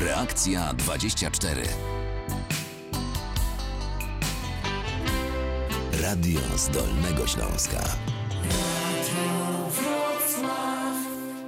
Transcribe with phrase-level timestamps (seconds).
[0.00, 1.62] Reakcja 24.
[6.02, 8.15] Radio z Dolnego Śląska.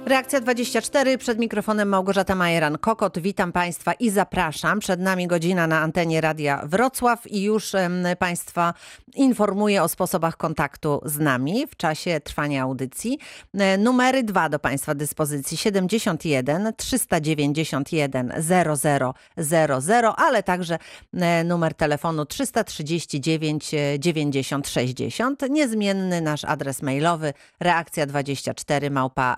[0.09, 3.19] Reakcja 24, przed mikrofonem Małgorzata Majeran-Kokot.
[3.19, 4.79] Witam Państwa i zapraszam.
[4.79, 7.71] Przed nami godzina na antenie Radia Wrocław i już
[8.19, 8.73] Państwa
[9.15, 13.19] informuję o sposobach kontaktu z nami w czasie trwania audycji.
[13.53, 20.79] E, Numery dwa do Państwa dyspozycji 71 391 0000, ale także
[21.13, 25.49] e, numer telefonu 339 e, 90 60.
[25.49, 29.35] Niezmienny nasz adres mailowy reakcja 24 małpa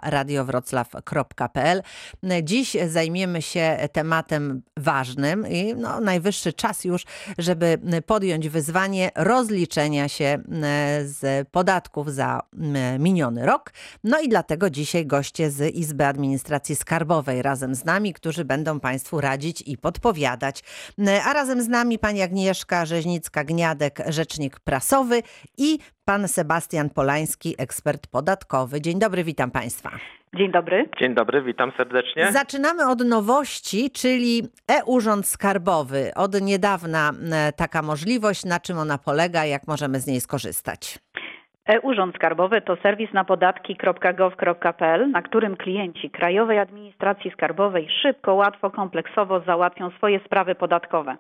[0.62, 1.84] radiowroclaw.pl.
[2.44, 7.06] Dziś zajmiemy się tematem ważnym i no, najwyższy czas już,
[7.38, 10.42] żeby podjąć wyzwanie rozliczenia się e,
[11.06, 12.42] z podatków za
[13.00, 13.74] miniony rok.
[14.04, 19.22] No i dlatego dzisiaj goście z Izby Administracji Skarbowej razem z nami, którzy będą Państwu
[19.22, 20.64] radzić i podpowiadać.
[21.08, 25.24] E, A razem z nami pani Agnieszka Rzeźnicka-Gniadek, rzecznik prasowy
[25.58, 28.82] i pan Sebastian Polański, ekspert podatkowy.
[28.82, 30.21] Dzień dobry, witam Państwa.
[30.38, 30.90] Dzień dobry.
[31.00, 32.32] Dzień dobry, witam serdecznie.
[32.32, 36.12] Zaczynamy od nowości, czyli e-Urząd Skarbowy.
[36.16, 41.00] Od niedawna e, taka możliwość, na czym ona polega, jak możemy z niej skorzystać.
[41.66, 49.40] E-Urząd Skarbowy to serwis na podatki.gov.pl, na którym klienci Krajowej Administracji Skarbowej szybko, łatwo, kompleksowo
[49.40, 51.18] załatwią swoje sprawy podatkowe.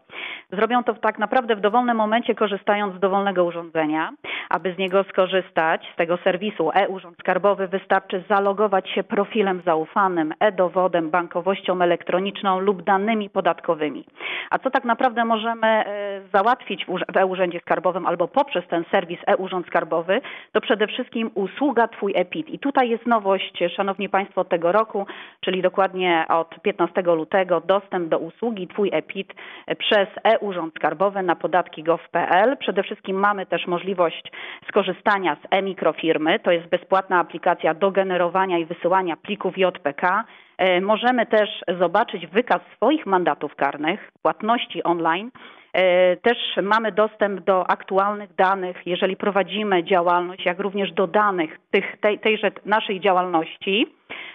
[0.51, 4.09] Zrobią to tak naprawdę w dowolnym momencie, korzystając z dowolnego urządzenia.
[4.49, 11.09] Aby z niego skorzystać, z tego serwisu e-Urząd Skarbowy, wystarczy zalogować się profilem zaufanym, e-dowodem,
[11.09, 14.05] bankowością elektroniczną lub danymi podatkowymi.
[14.49, 18.83] A co tak naprawdę możemy e, załatwić w urz- w e-Urzędzie Skarbowym albo poprzez ten
[18.91, 22.49] serwis e-Urząd Skarbowy, to przede wszystkim usługa Twój EPIT.
[22.49, 25.05] I tutaj jest nowość, Szanowni Państwo, od tego roku,
[25.41, 29.33] czyli dokładnie od 15 lutego, dostęp do usługi Twój EPIT
[29.77, 32.57] przez e-Urząd Skarbowy na podatki.gov.pl.
[32.57, 34.31] Przede wszystkim mamy też możliwość
[34.67, 36.39] skorzystania z e-mikrofirmy.
[36.39, 40.23] To jest bezpłatna aplikacja do generowania i wysyłania plików JPK.
[40.57, 45.31] E, Możemy też zobaczyć wykaz swoich mandatów karnych, płatności online.
[45.73, 51.97] E, Też mamy dostęp do aktualnych danych, jeżeli prowadzimy działalność, jak również do danych tych,
[51.97, 53.87] tej, tejże naszej działalności.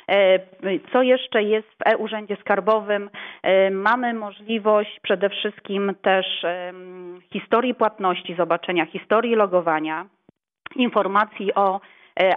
[0.08, 0.38] E,
[0.92, 3.10] Co jeszcze jest w e-Urzędzie Skarbowym?
[3.42, 6.26] E, Mamy możliwość przede wszystkim też
[7.32, 10.06] historii płatności, zobaczenia historii logowania,
[10.76, 11.80] informacji o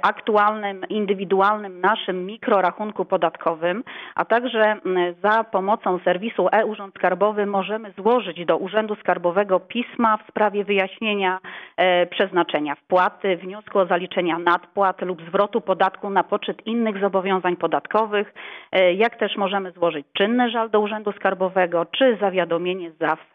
[0.02, 3.84] aktualnym, indywidualnym naszym mikrorachunku podatkowym,
[4.16, 4.76] a także
[5.24, 11.40] za pomocą serwisu e-Urząd Skarbowy możemy złożyć do Urzędu Skarbowego pisma w sprawie wyjaśnienia
[11.78, 18.34] e, przeznaczenia wpłaty, wniosku o zaliczenia nadpłat lub zwrotu podatku na poczet innych zobowiązań podatkowych,
[18.72, 23.29] e, jak też możemy złożyć czynny żal do Urzędu Skarbowego czy zawiadomienie ZAW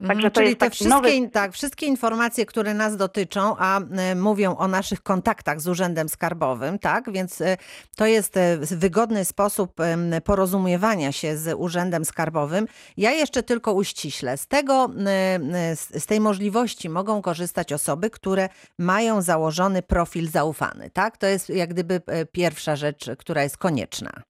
[0.00, 4.68] Mhm, Czyli te wszystkie, nowy tak, wszystkie informacje, które nas dotyczą, a e, mówią o
[4.68, 7.12] naszych kontaktach z Urzędem Skarbowym, tak?
[7.12, 7.56] Więc e,
[7.96, 9.76] to jest e, wygodny sposób
[10.24, 12.66] porozumiewania się z Urzędem Skarbowym.
[12.96, 14.36] Ja jeszcze tylko uściślę.
[14.36, 14.90] Z tego,
[15.74, 18.48] z tej możliwości mogą korzystać osoby, które
[18.78, 21.16] mają założony profil zaufany, tak?
[21.16, 22.00] To jest jak gdyby
[22.32, 24.22] pierwsza rzecz, która jest konieczna.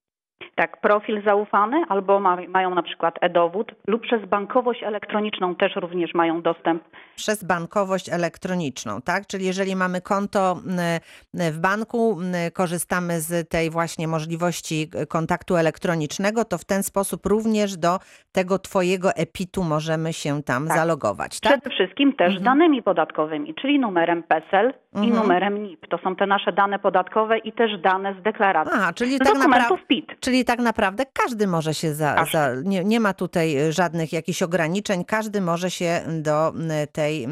[0.56, 6.14] Tak, profil zaufany albo ma, mają na przykład e-dowód lub przez bankowość elektroniczną też również
[6.14, 6.82] mają dostęp.
[7.16, 9.26] przez bankowość elektroniczną, tak?
[9.26, 16.44] Czyli jeżeli mamy konto m, w banku, m, korzystamy z tej właśnie możliwości kontaktu elektronicznego,
[16.44, 17.98] to w ten sposób również do
[18.32, 20.76] tego twojego EPIT-u możemy się tam Tak.
[20.76, 21.60] zalogować, tak?
[21.60, 22.44] Przede wszystkim też Mhm.
[22.44, 25.14] danymi podatkowymi, czyli numerem PESEL i Mhm.
[25.22, 25.86] numerem NIP.
[25.88, 28.72] To są te nasze dane podatkowe i też dane z deklaracji.
[28.76, 30.06] Aha, czyli tak, napra- dokumentów PIT.
[30.20, 34.42] czyli tak naprawdę każdy może się za, za nie, nie ma tutaj y, żadnych jakichś
[34.42, 36.52] ograniczeń, każdy może się do
[36.92, 37.28] tej,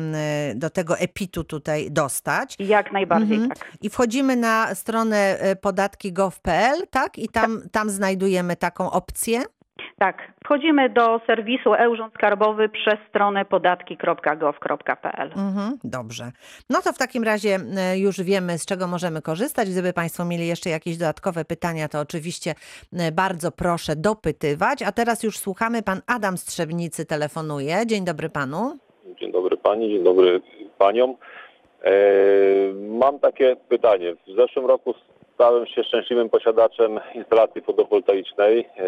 [0.54, 2.56] do tego EPIT-u tutaj dostać.
[2.58, 3.48] Jak najbardziej Mhm.
[3.58, 3.68] tak.
[3.82, 7.18] I wchodzimy na stronę e, podatki.gov.pl, tak?
[7.18, 9.42] I tam, tam znajdujemy taką opcję.
[9.98, 15.28] Tak, wchodzimy do serwisu e-Urząd Skarbowy przez stronę podatki.gov.pl.
[15.36, 16.30] Mhm, dobrze.
[16.70, 19.70] No to w takim razie e, już wiemy, z czego możemy korzystać.
[19.70, 22.54] Gdyby Państwo mieli jeszcze jakieś dodatkowe pytania, to oczywiście
[22.92, 24.82] e, bardzo proszę dopytywać.
[24.82, 25.82] A teraz już słuchamy.
[25.82, 27.86] Pan Adam Strzebnicy telefonuje.
[27.86, 28.78] Dzień dobry Panu.
[29.20, 30.40] Dzień dobry pani, dzień dobry
[30.78, 31.16] paniom.
[31.84, 31.92] E,
[32.74, 34.14] mam takie pytanie.
[34.26, 34.94] W zeszłym roku
[35.34, 38.60] stałem się szczęśliwym posiadaczem instalacji fotowoltaicznej.
[38.60, 38.84] E,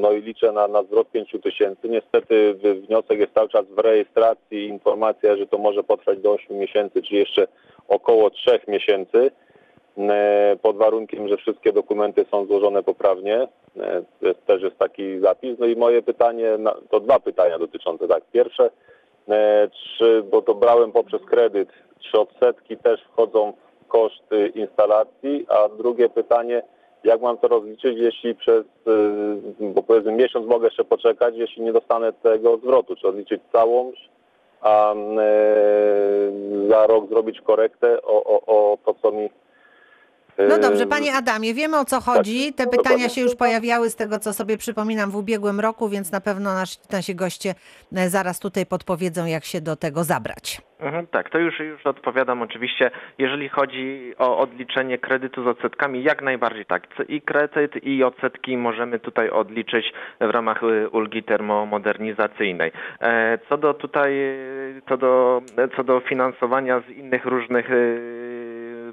[0.00, 1.88] no i liczę na, na zwrot 5 tysięcy.
[1.88, 4.66] Niestety wniosek jest cały czas w rejestracji.
[4.66, 7.46] Informacja, że to może potrwać do 8 miesięcy, czy jeszcze
[7.88, 9.30] około 3 miesięcy.
[9.98, 13.48] e, pod warunkiem, że wszystkie dokumenty są złożone poprawnie.
[13.80, 15.58] E, jest, też jest taki zapis.
[15.58, 16.58] No i moje pytanie,
[16.90, 18.22] to dwa pytania dotyczące, tak.
[18.32, 18.70] Pierwsze,
[19.98, 21.68] czy, bo to brałem poprzez kredyt,
[22.00, 26.62] czy odsetki też wchodzą w koszty instalacji, a drugie pytanie,
[27.04, 28.64] jak mam to rozliczyć, jeśli przez,
[29.60, 34.10] e, bo powiedzmy miesiąc mogę jeszcze poczekać, jeśli nie dostanę tego zwrotu, czy odliczyć całość,
[34.60, 34.96] a e,
[36.68, 39.30] za rok zrobić korektę o, o, o to, co mi.
[40.40, 42.52] E, No dobrze, panie Adamie, wiemy o co chodzi.
[42.52, 43.10] Te no pytania dokładnie.
[43.10, 46.78] się już pojawiały z tego, co sobie przypominam w ubiegłym roku, więc na pewno nasi,
[46.92, 47.54] nasi goście
[47.96, 50.60] e, zaraz tutaj podpowiedzą, jak się do tego zabrać.
[50.80, 52.90] Mhm, tak, to już, już odpowiadam oczywiście.
[53.18, 56.86] Jeżeli chodzi o odliczenie kredytu z odsetkami, jak najbardziej tak.
[57.08, 62.72] I kredyt, i odsetki możemy tutaj odliczyć w ramach y, ulgi termomodernizacyjnej.
[63.00, 65.42] E, Co do tutaj, y, co do,
[65.76, 68.29] co do finansowania z innych różnych y,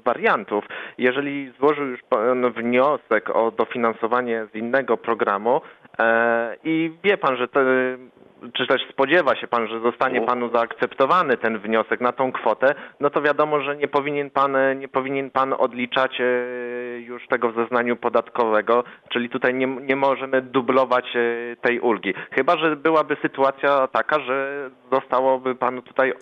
[0.04, 0.64] wariantów,
[0.98, 5.60] jeżeli złożył już pan wniosek o dofinansowanie z innego programu
[5.98, 7.64] e, i wie pan, że te
[8.52, 13.10] czy też spodziewa się pan, że zostanie panu zaakceptowany ten wniosek na tą kwotę, no
[13.10, 16.24] to wiadomo, że nie powinien pan, nie powinien pan odliczać e,
[17.00, 22.14] już tego w zeznaniu podatkowego, czyli tutaj nie, nie możemy dublować e, tej ulgi.
[22.30, 26.12] Chyba, że byłaby sytuacja taka, że zostałoby panu tutaj,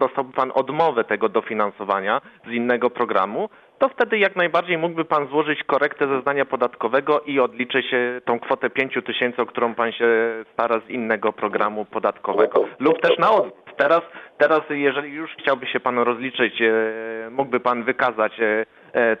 [0.00, 3.48] dostałby pan odmowę tego dofinansowania z innego programu,
[3.80, 8.70] to wtedy jak najbardziej mógłby pan złożyć korektę zeznania podatkowego i odliczyć e, tą kwotę
[8.70, 10.06] 5 tysięcy, o którą pan się
[10.52, 12.64] stara z innego programu podatkowego.
[12.78, 13.54] Lub też na odwrót.
[13.76, 14.00] Teraz,
[14.38, 18.66] teraz jeżeli już chciałby się pan rozliczyć, e, mógłby pan wykazać e,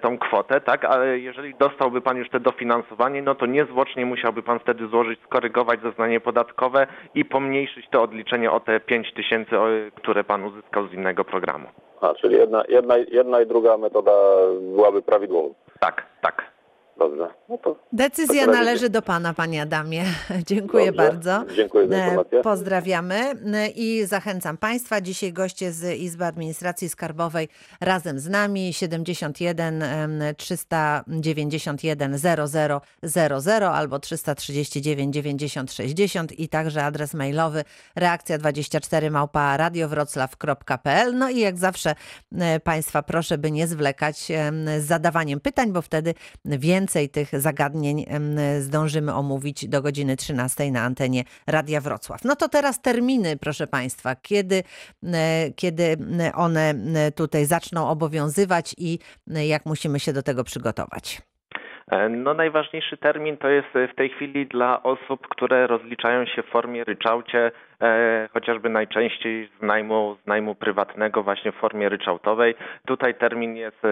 [0.00, 4.58] tą kwotę, tak, ale jeżeli dostałby pan już te dofinansowanie, no to niezwłocznie musiałby pan
[4.58, 9.56] wtedy złożyć, skorygować zeznanie podatkowe i pomniejszyć to odliczenie o te 5 tysięcy,
[9.94, 11.68] które pan uzyskał z innego programu.
[12.00, 14.12] A, czyli jedna, jedna, jedna i druga metoda
[14.60, 15.54] byłaby prawidłową.
[15.80, 16.59] Tak, tak.
[16.98, 17.28] Dobrze.
[17.48, 18.60] No to Decyzja Dobrze.
[18.60, 20.04] należy do pana, panie Adamie.
[20.46, 21.02] Dziękuję Dobrze.
[21.10, 21.44] bardzo.
[21.56, 22.40] Dziękuję za E, informację.
[22.42, 23.14] Pozdrawiamy
[23.54, 25.00] e, i zachęcam Państwa.
[25.00, 27.48] Dzisiaj goście z Izby Administracji Skarbowej
[27.80, 32.18] razem z nami 71 em, 391
[33.02, 37.64] 0000 albo 339 90 60 i także adres mailowy
[37.96, 41.16] reakcja 24 małpa radiowroclaw.pl.
[41.18, 41.94] No i jak zawsze
[42.38, 44.18] e, Państwa proszę, by nie zwlekać
[44.78, 46.14] z zadawaniem pytań, bo wtedy
[46.44, 48.04] więcej tych zagadnień
[48.58, 52.24] zdążymy omówić do godziny 13 na antenie Radia Wrocław.
[52.24, 54.62] No to teraz terminy, proszę Państwa, kiedy,
[55.56, 55.96] kiedy
[56.34, 56.74] one
[57.16, 61.22] tutaj zaczną obowiązywać i jak musimy się do tego przygotować.
[61.90, 66.46] E, No najważniejszy termin to jest w tej chwili dla osób, które rozliczają się w
[66.46, 67.50] formie ryczałcie,
[68.32, 72.54] chociażby najczęściej z najmu, z najmu prywatnego właśnie w formie ryczałtowej.
[72.86, 73.88] Tutaj termin jest e,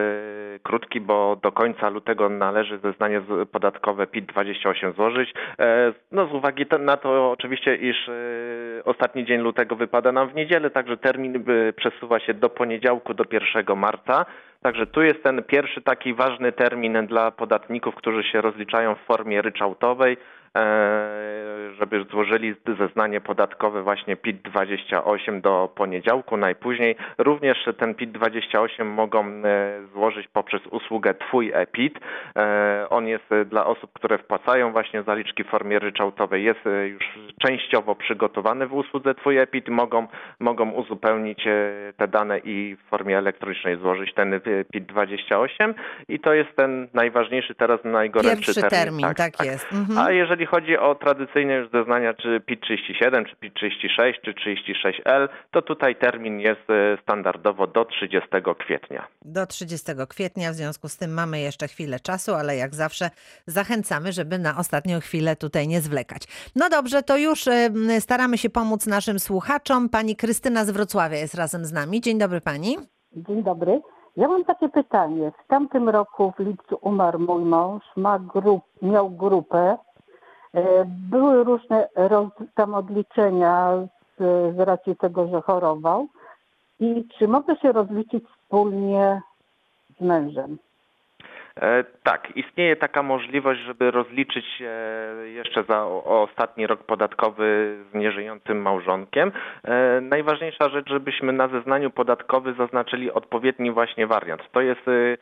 [0.62, 3.20] krótki, bo do końca lutego należy zeznanie
[3.52, 5.35] podatkowe PIT-28 złożyć.
[5.58, 8.12] E, No z uwagi na to oczywiście, iż e,
[8.85, 13.25] ostatni dzień lutego wypada nam w niedzielę, także termin e, przesuwa się do poniedziałku, do
[13.32, 14.26] 1 marca.
[14.62, 19.43] Także tu jest ten pierwszy taki ważny termin dla podatników, którzy się rozliczają w formie
[19.43, 20.38] ryczałtowej, e,
[21.78, 26.96] żeby złożyli zeznanie podatkowe właśnie PIT-28 do poniedziałku najpóźniej.
[27.18, 31.98] Również ten PIT-28 mogą e, złożyć poprzez usługę Twój e-PIT.
[32.36, 36.44] E, On jest e, dla osób, które wpłacają właśnie zaliczki w formie ryczałtowej.
[36.44, 37.05] Jest e, już
[37.46, 39.69] częściowo przygotowany w usłudze Twój e-PIT.
[39.69, 40.06] Mogą,
[40.40, 44.40] mogą uzupełnić e, te dane i w formie elektronicznej złożyć ten e,
[44.74, 45.74] PIT-28
[46.08, 49.72] i to jest ten najważniejszy teraz, najgorętszy Pierwszy termin, tak, jest.
[49.72, 49.98] Mhm.
[49.98, 55.96] A jeżeli chodzi o tradycyjne już zeznania, czy PIT-37, czy PIT-36, czy 36L, to tutaj
[55.96, 58.28] termin jest e, standardowo do 30
[58.58, 59.06] kwietnia.
[59.22, 63.10] Do 30 kwietnia, w związku z tym mamy jeszcze chwilę czasu, ale jak zawsze
[63.46, 66.22] zachęcamy, żeby na ostatnią chwilę tutaj nie zwlekać.
[66.56, 69.88] No dobrze, to już em, staramy się pomóc naszym słuchaczom.
[69.88, 72.00] Pani Krystyna z Wrocławia jest razem z nami.
[72.00, 72.76] Dzień dobry pani.
[73.12, 73.80] Dzień dobry.
[74.18, 75.32] Ja mam takie pytanie.
[75.44, 79.78] W tamtym roku w lipcu umarł mój mąż, ma grup, miał grupę.
[80.58, 83.72] E, Były różne roz, tam odliczenia
[84.19, 86.06] z, z racji tego, że chorował.
[86.81, 89.22] I czy mogę się rozliczyć wspólnie
[89.98, 90.58] z mężem?
[92.08, 94.70] Tak, istnieje taka możliwość, żeby rozliczyć się
[95.24, 99.32] jeszcze za ostatni rok podatkowy z nieżyjącym małżonkiem.
[99.65, 104.43] E, najważniejsza rzecz, żebyśmy na zeznaniu podatkowym zaznaczyli odpowiedni właśnie wariant.
[104.53, 105.19] To jest e, e,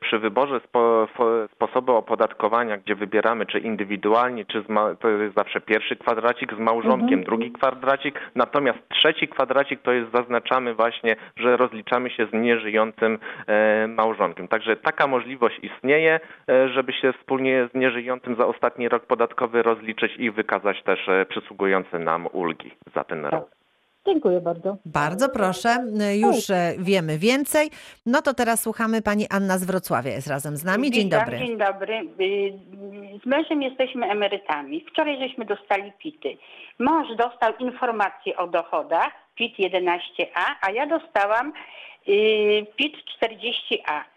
[0.00, 1.08] przy wyborze spo,
[1.52, 7.24] sposobu opodatkowania, gdzie wybieramy czy indywidualnie, czy z to jest zawsze pierwszy kwadracik z małżonkiem,
[7.24, 13.18] drugi kwadracik, natomiast trzeci kwadracik to jest zaznaczamy właśnie, że rozliczamy się z nieżyjącym
[13.88, 14.48] małżonkiem.
[14.48, 16.20] Także taka możliwość istnieje, e,
[16.68, 21.98] żeby się wspólnie z nieżyjącym za ostatni rok podatkowy rozliczyć i wykazać też e, przysługujące
[21.98, 23.50] nam ulgi za ten rok.
[24.06, 24.76] Dziękuję bardzo.
[24.86, 25.68] Bardzo proszę,
[26.12, 27.70] y, już e, wiemy więcej.
[28.06, 30.90] No to teraz słuchamy pani Anna z Wrocławia jest razem z nami.
[30.90, 31.38] Dzień Witam, dobry.
[31.38, 31.94] Dzień dobry.
[32.20, 34.84] Y, Z mężem jesteśmy emerytami.
[34.90, 36.36] Wczoraj żeśmy dostali PIT-y.
[36.78, 41.52] Mąż dostał informację o dochodach, PIT 11A, a ja dostałam
[42.08, 44.13] y, PIT 40A.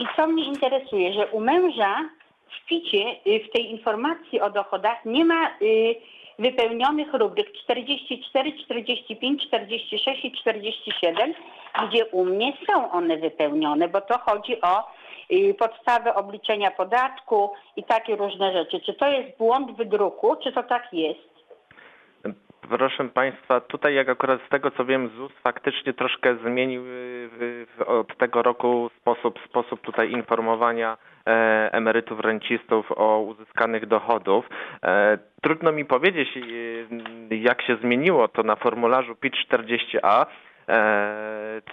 [0.00, 2.08] I co mnie interesuje, że u męża
[2.48, 5.94] w PIT-cie, y, w tej informacji o dochodach nie ma y,
[6.38, 11.34] wypełnionych rubryk 44, 45, 46 i 47,
[11.88, 14.88] gdzie u mnie są one wypełnione, bo to chodzi o
[15.32, 18.80] y, podstawę obliczenia podatku i takie różne rzeczy.
[18.80, 21.29] Czy to jest błąd wydruku, czy to tak jest?
[22.70, 28.16] Proszę Państwa, tutaj jak akurat z tego co wiem, ZUS faktycznie troszkę zmienił y, od
[28.16, 30.96] tego roku sposób, sposób tutaj informowania
[31.26, 34.48] e, emerytów, rencistów o uzyskanych dochodów.
[34.82, 40.26] E, trudno mi powiedzieć, y, jak się zmieniło to na formularzu PIT-40A.
[40.26, 40.49] e,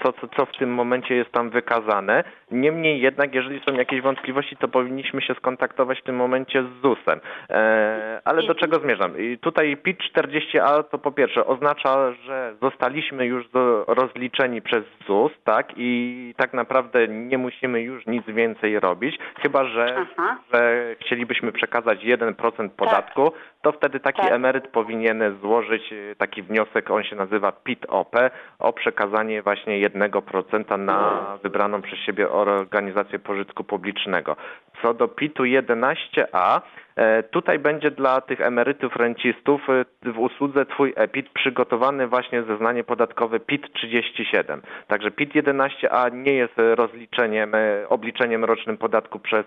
[0.03, 2.23] Co, co, co w tym momencie jest tam wykazane.
[2.51, 7.19] Niemniej jednak, jeżeli są jakieś wątpliwości, to powinniśmy się skontaktować w tym momencie z ZUS-em.
[7.49, 9.19] E, Ale do czego zmierzam?
[9.19, 13.45] I tutaj PIT 40A to po pierwsze oznacza, że zostaliśmy już
[13.87, 15.67] rozliczeni przez ZUS, tak?
[15.77, 20.05] I tak naprawdę nie musimy już nic więcej robić, chyba że,
[20.53, 24.31] że chcielibyśmy przekazać 1% podatku, to wtedy taki Tak.
[24.31, 28.15] emeryt powinien złożyć e, taki wniosek, on się nazywa PIT-OP,
[28.59, 34.35] o przekazanie właśnie 1% na wybraną przez siebie organizację pożytku publicznego.
[34.81, 36.61] Co do PIT-u 11A,
[36.95, 42.83] e, tutaj będzie dla tych emerytów, rencistów e, w usłudze Twój EPIT przygotowany właśnie zeznanie
[42.83, 44.61] podatkowe PIT 37.
[44.87, 49.45] Także PIT 11A nie jest rozliczeniem, e, obliczeniem rocznym podatku przez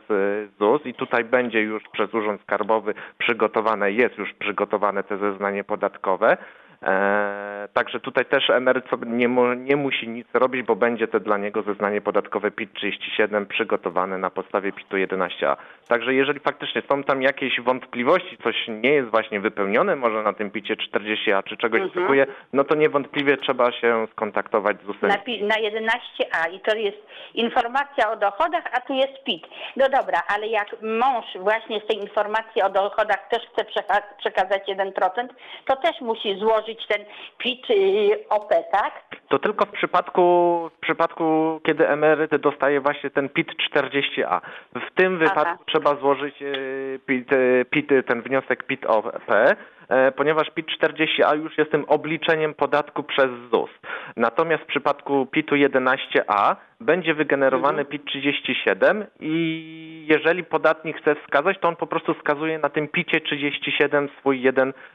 [0.58, 6.36] ZUS i tutaj będzie już przez Urząd Skarbowy przygotowane, jest już przygotowane te zeznanie podatkowe.
[6.82, 11.38] E, także tutaj też emeryt sobie nie, nie musi nic robić, bo będzie to dla
[11.38, 15.56] niego zeznanie podatkowe PIT 37 przygotowane na podstawie PIT-u 11a.
[15.88, 20.50] Także jeżeli faktycznie są tam jakieś wątpliwości, coś nie jest właśnie wypełnione może na tym
[20.50, 21.98] PIT-cie 40a, czy czegoś Mhm.
[22.00, 25.08] brakuje, no to niewątpliwie trzeba się skontaktować z ZUS-em.
[25.10, 26.98] Na, na 11A i to jest
[27.34, 29.46] informacja o dochodach, a tu jest PIT.
[29.76, 34.62] No dobra, ale jak mąż właśnie z tej informacji o dochodach też chce przeka- przekazać
[34.68, 35.28] 1%,
[35.64, 37.04] to też musi złożyć ten
[37.38, 38.92] PIT y, OP, tak?
[39.28, 40.22] To tylko w przypadku,
[40.76, 44.40] w przypadku, kiedy emeryt dostaje właśnie ten PIT 40A.
[44.74, 46.46] W tym wypadku trzeba złożyć e,
[47.06, 49.56] PIT, e, PIT, ten wniosek PIT OP, e,
[50.16, 53.70] ponieważ PIT 40A już jest tym obliczeniem podatku przez ZUS.
[54.16, 61.68] Natomiast w przypadku PIT-u 11A będzie wygenerowany PIT 37 i jeżeli podatnik chce wskazać, to
[61.68, 64.42] on po prostu wskazuje na tym PIT-cie 37 swój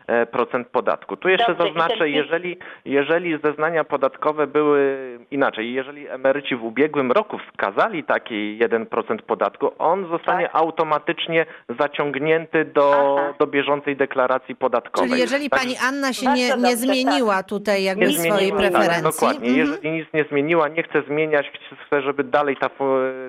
[0.08, 1.18] 1% podatku.
[1.18, 4.98] Tu jeszcze Dobrze, zaznaczę, PIT jeżeli, jeżeli zeznania podatkowe były
[5.32, 10.56] inaczej, jeżeli emeryci w ubiegłym roku wskazali taki 1% podatku, on zostanie Tak.
[10.56, 11.46] automatycznie
[11.80, 13.34] zaciągnięty do, Aha.
[13.40, 14.85] do bieżącej deklaracji podatkowej.
[14.92, 19.04] Czyli jeżeli pani Anna się nie, nie zmieniła tutaj jakby nie swojej tak, preferencji.
[19.04, 19.50] dokładnie.
[19.50, 19.68] Mhm.
[19.68, 21.52] Jeżeli nic nie zmieniła, nie chce zmieniać,
[21.88, 22.70] chce, żeby dalej ta,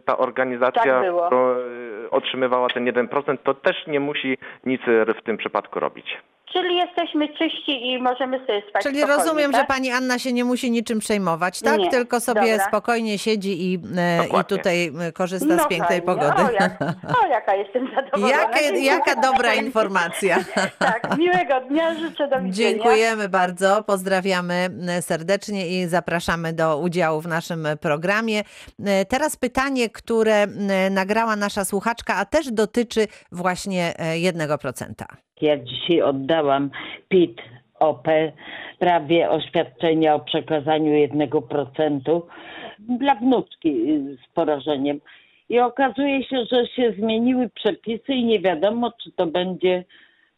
[0.04, 1.56] ta organizacja Tak pro-
[2.10, 4.80] otrzymywała ten 1%, to też nie musi nic
[5.20, 6.06] w tym przypadku robić.
[6.52, 9.60] Czyli jesteśmy czyści i możemy sobie spać Czyli spokojnie, rozumiem, tak?
[9.60, 11.78] że pani Anna się nie musi niczym przejmować, tak?
[11.78, 12.68] Nie, Tylko sobie dobra.
[12.68, 16.02] spokojnie siedzi i, e, i tutaj e, korzysta z pięknej fajnie.
[16.02, 16.42] pogody.
[16.42, 16.82] O, jak,
[17.24, 18.28] o, jaka jestem zadowolona.
[18.28, 20.36] Jakie, jaka dobra informacja.
[20.78, 22.52] Tak, miłego dnia życzę, do widzenia.
[22.52, 28.42] Dziękujemy bardzo, pozdrawiamy e, serdecznie i zapraszamy do udziału w naszym programie.
[29.08, 30.46] Teraz pytanie, które
[30.90, 35.25] nagrała nasza słuchaczka, a też dotyczy właśnie e, 1%.
[35.40, 36.70] Ja dzisiaj oddałam
[37.08, 37.42] PIT
[37.80, 38.08] OP
[38.78, 42.20] prawie oświadczenia o przekazaniu 1%
[42.78, 45.00] dla wnutki y, z porażeniem.
[45.48, 49.84] I okazuje się, że się zmieniły przepisy i nie wiadomo, czy to będzie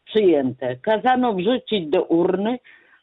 [0.05, 0.75] przyjęte.
[0.75, 2.59] Kazano wrzucić do urny,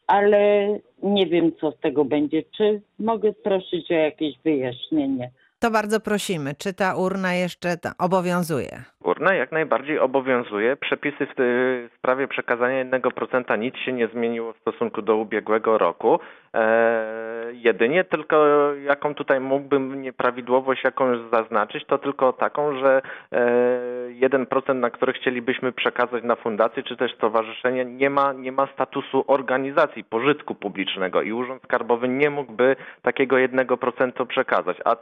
[0.07, 0.69] ale
[1.03, 2.43] nie wiem, co z tego będzie.
[2.57, 5.31] Czy mogę prosić o jakieś wyjaśnienie?
[5.59, 8.83] To bardzo prosimy, czy ta urna jeszcze ta obowiązuje?
[9.05, 10.77] Urna jak najbardziej obowiązuje.
[10.77, 16.19] Przepisy w tej sprawie przekazania 1% nic się nie zmieniło w stosunku do ubiegłego roku.
[16.55, 24.75] E, jedynie tylko jaką tutaj mógłbym nieprawidłowość jakąś zaznaczyć, to tylko taką, że e, 1%
[24.75, 30.05] na który chcielibyśmy przekazać na fundację czy też stowarzyszenie nie ma, nie ma statusu organizacji
[30.05, 34.77] pożytku publicznego i Urząd Skarbowy nie mógłby takiego 1% przekazać.
[34.85, 34.97] A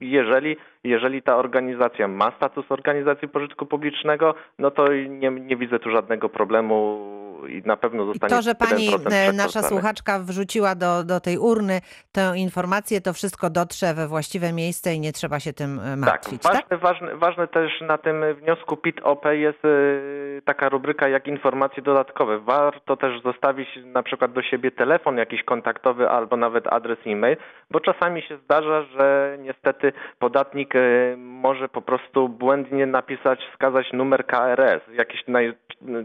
[0.00, 5.90] jeżeli, jeżeli ta organizacja ma status organizacji pożytku publicznego, no to nie, nie widzę tu
[5.90, 6.98] żadnego problemu
[7.46, 11.20] i na pewno I zostanie to, że pani 1% e, nasza słuchaczka wrzuciła do, do
[11.20, 11.80] tej urny
[12.12, 16.42] tę informację, to wszystko dotrze we właściwe miejsce i nie trzeba się tym e, martwić,
[16.42, 16.62] tak, tak?
[16.62, 22.38] ważne, ważne, ważne też na tym wniosku PIT-OP jest y, taka rubryka jak informacje dodatkowe.
[22.38, 27.36] Warto też zostawić na przykład do siebie telefon jakiś kontaktowy albo nawet adres e-mail,
[27.70, 30.74] bo czasami się zdarza, że niestety podatnik
[31.16, 35.54] może po prostu błędnie napisać, wskazać numer KRS, jakiś naj,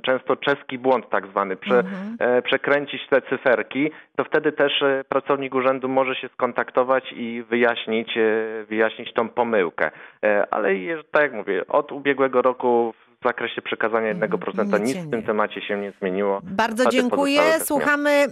[0.03, 2.15] często czeski błąd tak zwany, prze, Mhm.
[2.19, 8.17] e, przekręcić te cyferki, to wtedy też e, pracownik urzędu może się skontaktować i wyjaśnić,
[8.17, 9.91] e, wyjaśnić tą pomyłkę.
[10.51, 10.69] Ale
[11.11, 14.83] tak jak mówię, od ubiegłego roku w zakresie przekazania 1% Mhm.
[14.83, 16.41] Nic nic w tym temacie się nie zmieniło.
[16.43, 17.41] Bardzo dziękuję.
[17.59, 18.25] Słuchamy.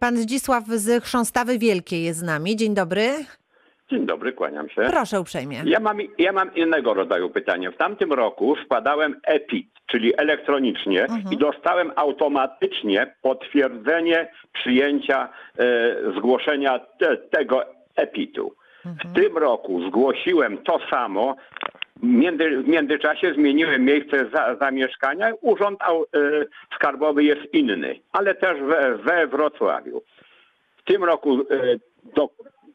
[0.00, 2.56] Pan Zdzisław z Chrząstawy Wielkiej jest z nami.
[2.56, 3.10] Dzień dobry.
[3.90, 4.82] Dzień dobry, kłaniam się.
[4.90, 5.62] Proszę uprzejmie.
[5.64, 7.70] Ja mam, ja mam innego rodzaju pytanie.
[7.70, 15.28] W tamtym roku składałem EPIT, czyli elektronicznie i dostałem automatycznie potwierdzenie przyjęcia
[15.58, 17.64] e, zgłoszenia te, tego
[17.96, 18.54] EPIT-u.
[18.84, 21.36] W tym roku zgłosiłem to samo.
[21.96, 25.32] W między, w międzyczasie zmieniłem miejsce za, zamieszkania.
[25.40, 25.86] Urząd e,
[26.74, 30.02] Skarbowy jest inny, ale też we, we Wrocławiu.
[30.76, 31.44] W tym roku e,
[32.14, 32.28] do,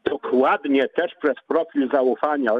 [0.04, 2.56] dokładnie też przez profil zaufania e,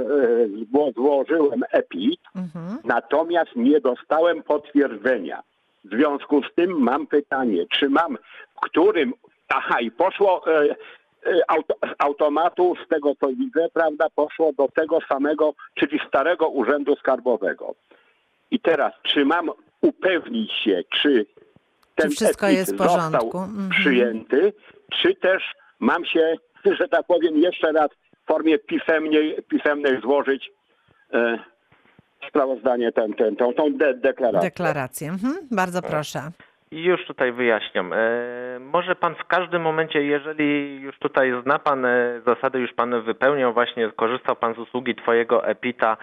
[0.73, 2.79] zło- złożyłem EPIT, Mhm.
[2.85, 5.43] natomiast nie dostałem potwierdzenia.
[5.85, 8.19] W związku z tym mam pytanie, czy mam,
[8.57, 9.13] w którym,
[9.49, 10.71] aha i poszło e,
[11.27, 16.49] e, auto, z automatu, z tego co widzę, prawda, poszło do tego samego, czyli starego
[16.49, 17.75] urzędu skarbowego.
[18.51, 21.27] I teraz, czy mam upewnić się, czy
[21.95, 23.39] ten wszystko EPIT jest w został porządku?
[23.39, 23.71] Mhm.
[23.71, 24.53] przyjęty,
[24.93, 25.43] czy też
[25.81, 26.35] mam się,
[26.81, 27.89] że tak powiem, jeszcze raz
[28.25, 30.51] w formie pisemnej, pisemnej złożyć
[31.13, 31.39] e,
[32.29, 34.51] sprawozdanie, ten, ten, tą, tą de- deklarację.
[34.51, 35.09] Deklarację.
[35.09, 35.35] Mhm.
[35.51, 36.21] Bardzo proszę.
[36.71, 37.93] I już tutaj wyjaśniam.
[37.93, 37.99] E,
[38.61, 43.53] może pan w każdym momencie, jeżeli już tutaj zna pan e, zasady, już pan wypełniał
[43.53, 45.97] właśnie, korzystał pan z usługi twojego EPITA e,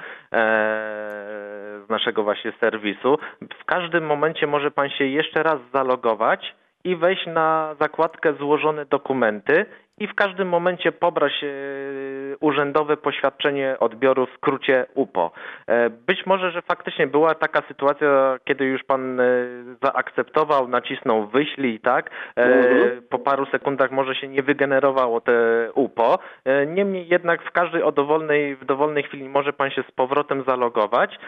[1.85, 3.17] z naszego właśnie serwisu,
[3.61, 9.65] w każdym momencie może pan się jeszcze raz zalogować i wejść na zakładkę złożone dokumenty
[9.97, 11.47] i w każdym momencie pobrać e,
[12.39, 15.31] urzędowe poświadczenie odbioru w skrócie UPO.
[15.67, 19.23] E, Być może, że faktycznie była taka sytuacja, kiedy już pan e,
[19.83, 22.09] zaakceptował, nacisnął wyślij, tak?
[22.35, 23.01] Mhm.
[23.09, 25.31] Po paru sekundach może się nie wygenerowało te
[25.73, 26.19] UPO.
[26.67, 31.19] Niemniej jednak w każdej o dowolnej, w dowolnej chwili może pan się z powrotem zalogować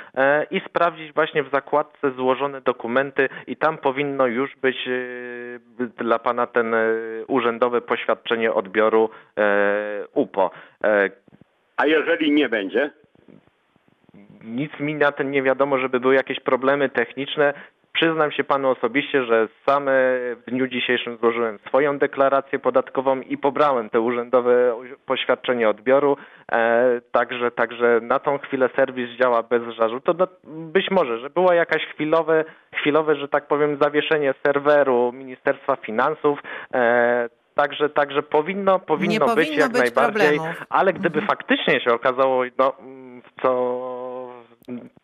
[0.51, 4.89] i sprawdzić właśnie w zakładce złożone dokumenty i tam powinno już być
[5.97, 6.75] dla pana ten
[7.27, 10.51] urzędowe poświadczenie odbioru e, UPO.
[10.83, 11.09] E,
[11.77, 12.91] A jeżeli nie będzie?
[14.43, 17.53] nic mi na tym nie wiadomo, żeby były jakieś problemy techniczne.
[17.93, 19.85] Przyznam się panu osobiście, że sam
[20.35, 26.17] w dniu dzisiejszym złożyłem swoją deklarację podatkową i pobrałem te urzędowe poświadczenie odbioru.
[26.51, 29.99] E, także, także na tą chwilę serwis działa bez żarzu.
[29.99, 35.75] To no, być może, że było jakaś chwilowe, chwilowe, że tak powiem, zawieszenie serweru Ministerstwa
[35.75, 36.39] Finansów.
[36.73, 40.63] E, Także, także powinno, powinno, Nie być powinno jak być najbardziej, problemów.
[40.69, 42.73] ale gdyby faktycznie się okazało, no,
[43.23, 43.53] w co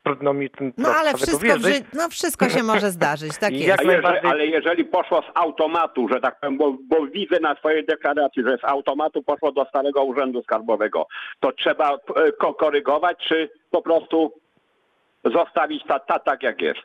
[0.04, 1.84] trudno mi tym No ale wszystko, wierzyć.
[1.94, 3.38] no, wszystko się może zdarzyć.
[3.38, 3.68] Tak jest.
[3.68, 7.86] jak jeżeli, ale jeżeli poszło z automatu, że tak powiem, bo, bo widzę na swojej
[7.86, 11.08] deklaracji, że z automatu poszło do starego urzędu skarbowego,
[11.40, 14.34] to trzeba e, ko- korygować, czy po prostu
[15.26, 16.80] zostawić ta, ta, tak jak jest?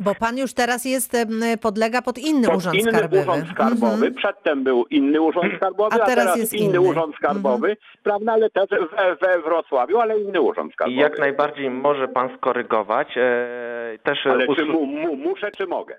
[0.00, 1.16] Bo pan już teraz jest,
[1.60, 3.22] podlega pod inny Pod urząd inny skarbowy.
[3.22, 4.14] urząd skarbowy, Mhm.
[4.14, 6.80] przedtem był inny urząd skarbowy, A a teraz teraz, jest inny, inny.
[6.80, 11.00] Urząd skarbowy, prawda, ale też we, we Wrocławiu, ale inny urząd I skarbowy.
[11.00, 13.08] jak najbardziej może pan skorygować.
[13.16, 15.96] E, też Ale czy mu, mu, muszę, czy mogę?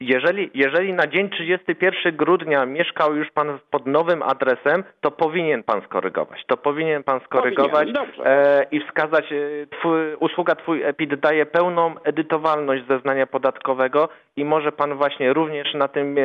[0.00, 5.82] Jeżeli, jeżeli na dzień 31 grudnia mieszkał już pan pod nowym adresem, to powinien pan
[5.82, 6.44] skorygować.
[6.46, 11.94] To powinien pan skorygować Powinien, e, i wskazać, e, twój, usługa Twój EPIT daje pełną
[12.04, 16.22] edytowalność zeznania podatkowego i może pan właśnie również na tym e,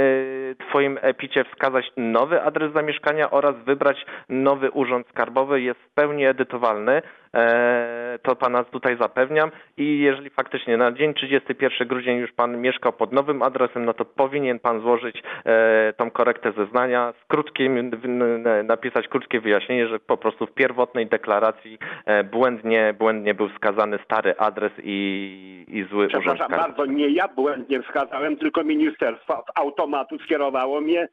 [0.70, 5.62] Twoim EPITie wskazać nowy adres zamieszkania oraz wybrać nowy urząd skarbowy.
[5.62, 7.02] Jest w pełni edytowalny.
[7.36, 12.94] E, to pana tutaj zapewniam i jeżeli faktycznie na dzień 31 grudzień już pan mieszkał
[12.94, 17.92] pod nowym adresem, no to powinien pan złożyć e, tą korektę zeznania z krótkim,
[18.64, 24.36] napisać krótkie wyjaśnienie, że po prostu w pierwotnej deklaracji e, błędnie, błędnie był wskazany stary
[24.38, 26.68] adres i, i zły urząd Przepraszam skarbowy.
[26.78, 31.08] bardzo, nie ja błędnie wskazałem, tylko ministerstwo z automatu skierowało mnie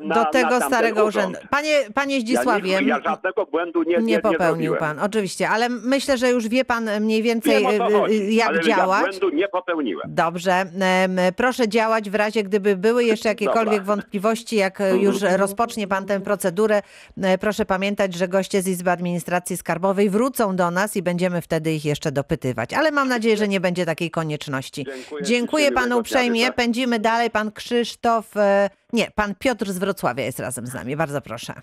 [0.00, 1.26] na Do tego na starego urząd.
[1.28, 1.48] urzędu.
[1.50, 4.96] Panie, panie Ja, Zdzisławie, nie, ja żadnego błędu nie, nie, nie popełnił zrobiłem.
[4.96, 8.00] pan, oczywiście, ale myślę, że już wie pan mniej więcej Wiem, o co y, y,
[8.00, 9.02] chodzi, jak ale działać.
[9.02, 10.14] Ja błędu nie popełniłem.
[10.14, 10.52] Dobrze.
[10.52, 13.84] Em, Proszę działać w razie, gdyby były jeszcze jakiekolwiek Dobra.
[13.84, 16.82] wątpliwości, jak e, już rozpocznie Pan tę procedurę.
[17.22, 21.72] e, Proszę pamiętać, że goście z Izby Administracji Skarbowej wrócą do nas i będziemy wtedy
[21.72, 22.74] ich jeszcze dopytywać.
[22.74, 24.84] Ale mam nadzieję, że nie będzie takiej konieczności.
[24.84, 26.40] Dziękuję, Dziękuję Panu miłego uprzejmie.
[26.40, 26.52] dnia.
[26.52, 27.30] Pędzimy dalej.
[27.30, 30.96] Pan Krzysztof, e, nie, Pan Piotr z Wrocławia jest razem z nami.
[30.96, 31.54] Bardzo proszę.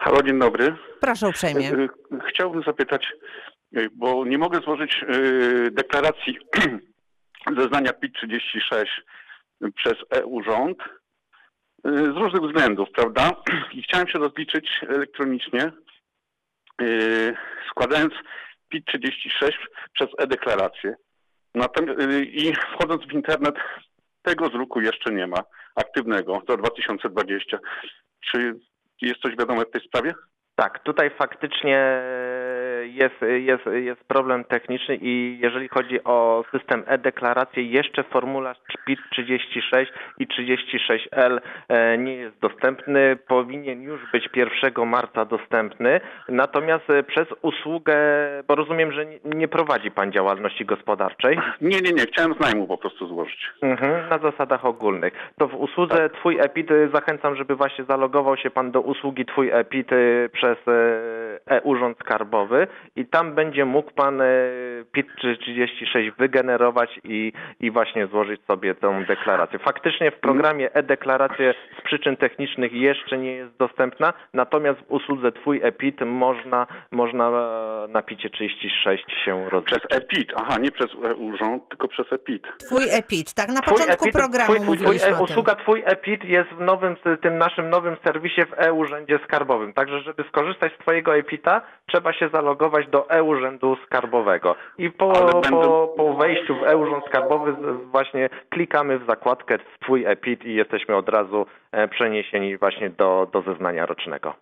[0.00, 0.76] Halo, dzień dobry.
[1.00, 1.72] Proszę uprzejmie.
[1.72, 1.88] Y,
[2.28, 3.12] Chciałbym zapytać,
[3.76, 5.04] y, bo nie mogę złożyć
[5.70, 6.38] deklaracji
[7.58, 8.86] zeznania PIT-36
[9.74, 10.78] przez e-urząd
[11.84, 13.30] z różnych względów, prawda?
[13.74, 15.72] I chciałem się rozliczyć elektronicznie,
[17.70, 18.14] składając
[18.68, 19.52] PIT-36
[19.92, 20.94] przez e-deklarację.
[22.22, 23.54] I wchodząc w internet,
[24.22, 25.38] tego druku jeszcze nie ma
[25.74, 27.58] aktywnego za 2020.
[28.20, 28.60] Czy
[29.06, 30.14] jest coś wiadome w tej sprawie?
[30.54, 32.02] Tak, tutaj faktycznie
[32.86, 39.92] jest, jest, jest problem techniczny i jeżeli chodzi o system e-deklaracji, jeszcze formularz PIT 36
[40.18, 43.18] i 36L e, nie jest dostępny.
[43.28, 46.00] Powinien już być 1 marca dostępny.
[46.28, 47.96] Natomiast e, przez usługę,
[48.48, 51.38] bo rozumiem, że nie- prowadzi Pan działalności gospodarczej.
[51.60, 52.02] Nie, nie, nie.
[52.02, 53.50] Chciałem z najmu po prostu złożyć.
[53.62, 55.12] Mhm, na zasadach ogólnych.
[55.38, 59.50] To w usłudze Twój EPIT y, zachęcam, żeby właśnie zalogował się Pan do usługi Twój
[59.50, 59.90] EPIT
[60.32, 60.72] przez e,
[61.46, 64.24] e-urząd skarbowy i tam będzie mógł Pan e,
[64.92, 69.58] PIT 36 wygenerować i, i właśnie złożyć sobie tą deklarację.
[69.58, 75.60] Faktycznie w programie e-deklaracje z przyczyn technicznych jeszcze nie jest dostępna, natomiast w usłudze Twój
[75.62, 79.78] EPIT można, można e, na PIT 36 się rozliczyć.
[79.88, 80.32] Przez EPIT.
[80.36, 82.42] Aha, nie przez e-urząd, tylko przez EPIT.
[82.58, 83.48] Twój EPIT, tak?
[83.48, 85.20] Na Twój początku programu twój, twój, tym.
[85.20, 89.72] Usługa Twój EPIT jest w nowym, tym naszym nowym serwisie w e-urzędzie skarbowym.
[89.72, 92.57] Także, żeby skorzystać z Twojego EPITA, trzeba się zalogować
[92.90, 94.56] do e-urzędu skarbowego.
[94.78, 95.12] I po,
[95.50, 97.52] po, po wejściu w e-urząd skarbowy
[97.92, 103.42] właśnie klikamy w zakładkę Twój EPIT i jesteśmy od razu e, przeniesieni właśnie do, do
[103.42, 104.34] zeznania rocznego.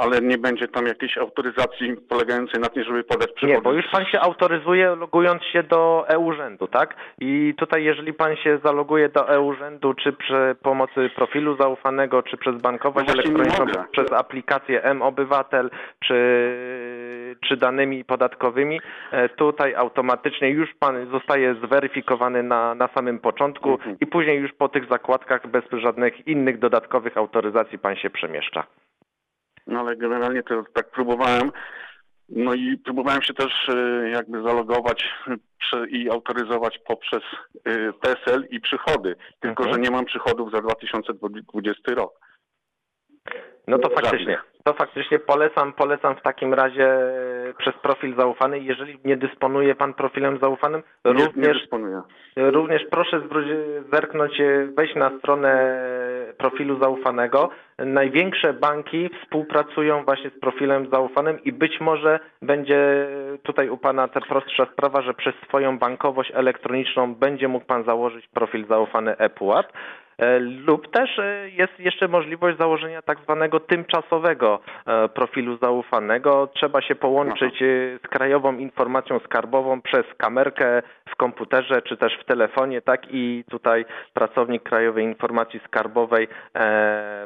[0.00, 3.52] Ale nie będzie tam jakiejś autoryzacji polegającej na tym, żeby podać przychody.
[3.52, 6.94] Nie, bo już pan się autoryzuje logując się do e-urzędu, tak?
[7.20, 12.62] I tutaj jeżeli pan się zaloguje do e-urzędu, czy przy pomocy profilu zaufanego, czy przez
[12.62, 15.70] bankowość No elektroniczną, przez aplikację M-Obywatel,
[16.04, 16.16] czy,
[17.48, 18.80] czy danymi podatkowymi,
[19.12, 23.96] e, tutaj automatycznie już pan zostaje zweryfikowany na, na samym początku Mhm.
[24.00, 28.64] i później już po tych zakładkach bez żadnych innych dodatkowych autoryzacji pan się przemieszcza.
[29.66, 31.52] No ale generalnie to tak próbowałem.
[32.28, 35.04] No i próbowałem się też e, jakby zalogować
[35.88, 37.22] i autoryzować poprzez
[37.64, 39.16] e, PESEL i przychody.
[39.40, 39.74] Tylko, Mhm.
[39.74, 42.25] że nie mam przychodów za 2020 rok.
[43.68, 44.38] No to faktycznie.
[44.64, 46.98] To faktycznie polecam, polecam w takim razie
[47.58, 48.58] przez profil zaufany.
[48.60, 52.02] Jeżeli nie dysponuje pan profilem zaufanym, Nie, nie również, dysponuję.
[52.36, 53.20] również proszę
[53.92, 55.80] zerknąć, e, wejść na stronę
[56.38, 57.50] profilu zaufanego.
[57.78, 63.06] Największe banki współpracują właśnie z profilem zaufanym i być może będzie
[63.42, 68.28] tutaj u pana ta prostsza sprawa, że przez swoją bankowość elektroniczną będzie mógł pan założyć
[68.28, 69.66] profil zaufany ePUAP.
[70.18, 76.48] E, Lub też e, jest jeszcze możliwość założenia tak zwanego tymczasowego e, profilu zaufanego.
[76.54, 77.58] Trzeba się połączyć
[78.04, 83.84] z Krajową Informacją Skarbową przez kamerkę w komputerze czy też w telefonie, tak i tutaj
[84.14, 86.28] pracownik Krajowej Informacji Skarbowej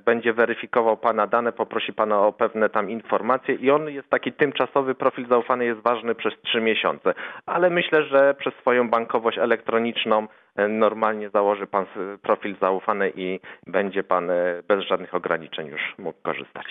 [0.04, 4.94] będzie weryfikował pana dane, poprosi pana o pewne tam informacje i on jest taki tymczasowy
[4.94, 7.14] profil zaufany jest ważny przez trzy miesiące.
[7.46, 10.26] Ale myślę, że przez swoją bankowość elektroniczną
[10.68, 11.86] normalnie założy pan
[12.22, 16.66] profil zaufany i będzie pan e, bez żadnych ograniczeń już mógł korzystać.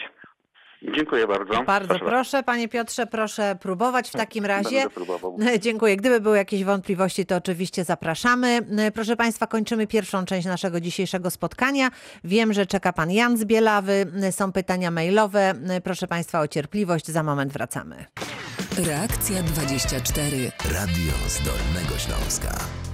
[0.81, 1.63] Dziękuję bardzo.
[1.63, 4.85] Bardzo proszę, panie Piotrze, proszę próbować w takim razie.
[5.59, 5.97] Dziękuję.
[5.97, 8.59] Gdyby były jakieś wątpliwości, to oczywiście zapraszamy.
[8.93, 11.89] Proszę Państwa, kończymy pierwszą część naszego dzisiejszego spotkania.
[12.23, 14.05] Wiem, że czeka Pan Jan z Bielawy.
[14.31, 15.53] Są pytania mailowe.
[15.83, 17.07] Proszę Państwa o cierpliwość.
[17.07, 18.05] Za moment wracamy.
[18.87, 20.37] Reakcja 24.
[20.73, 22.88] Radio z Dolnego Śląska.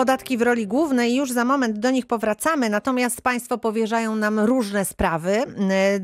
[0.00, 4.84] Podatki w roli głównej, już za moment do nich powracamy, natomiast Państwo powierzają nam różne
[4.84, 5.32] sprawy.
[5.36, 5.44] E,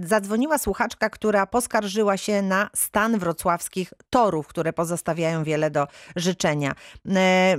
[0.06, 6.74] Zadzwoniła słuchaczka, która poskarżyła się na stan wrocławskich torów, które pozostawiają wiele do życzenia.
[7.08, 7.56] E, e,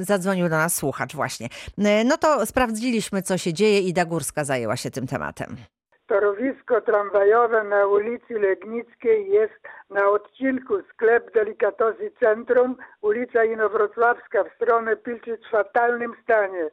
[0.00, 1.48] Zadzwonił do nas słuchacz właśnie.
[2.04, 3.80] No to sprawdziliśmy, co się dzieje.
[3.80, 5.56] Ida Górska zajęła się tym tematem.
[6.10, 14.96] Torowisko tramwajowe na ulicy Legnickiej jest na odcinku sklep Delikatosy Centrum, ulica Inowrocławska w stronę
[14.96, 16.70] Pilczyc w fatalnym stanie.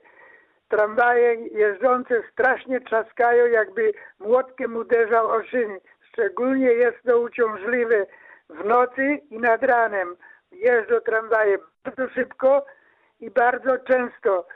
[0.69, 5.79] Tramwaje jeżdżące strasznie trzaskają, jakby młotkiem uderzał o szyny.
[6.09, 8.05] Szczególnie jest to uciążliwe
[8.49, 10.15] w nocy i nad ranem.
[10.51, 12.65] Jeżdżą tramwaje bardzo szybko
[13.19, 14.47] i bardzo często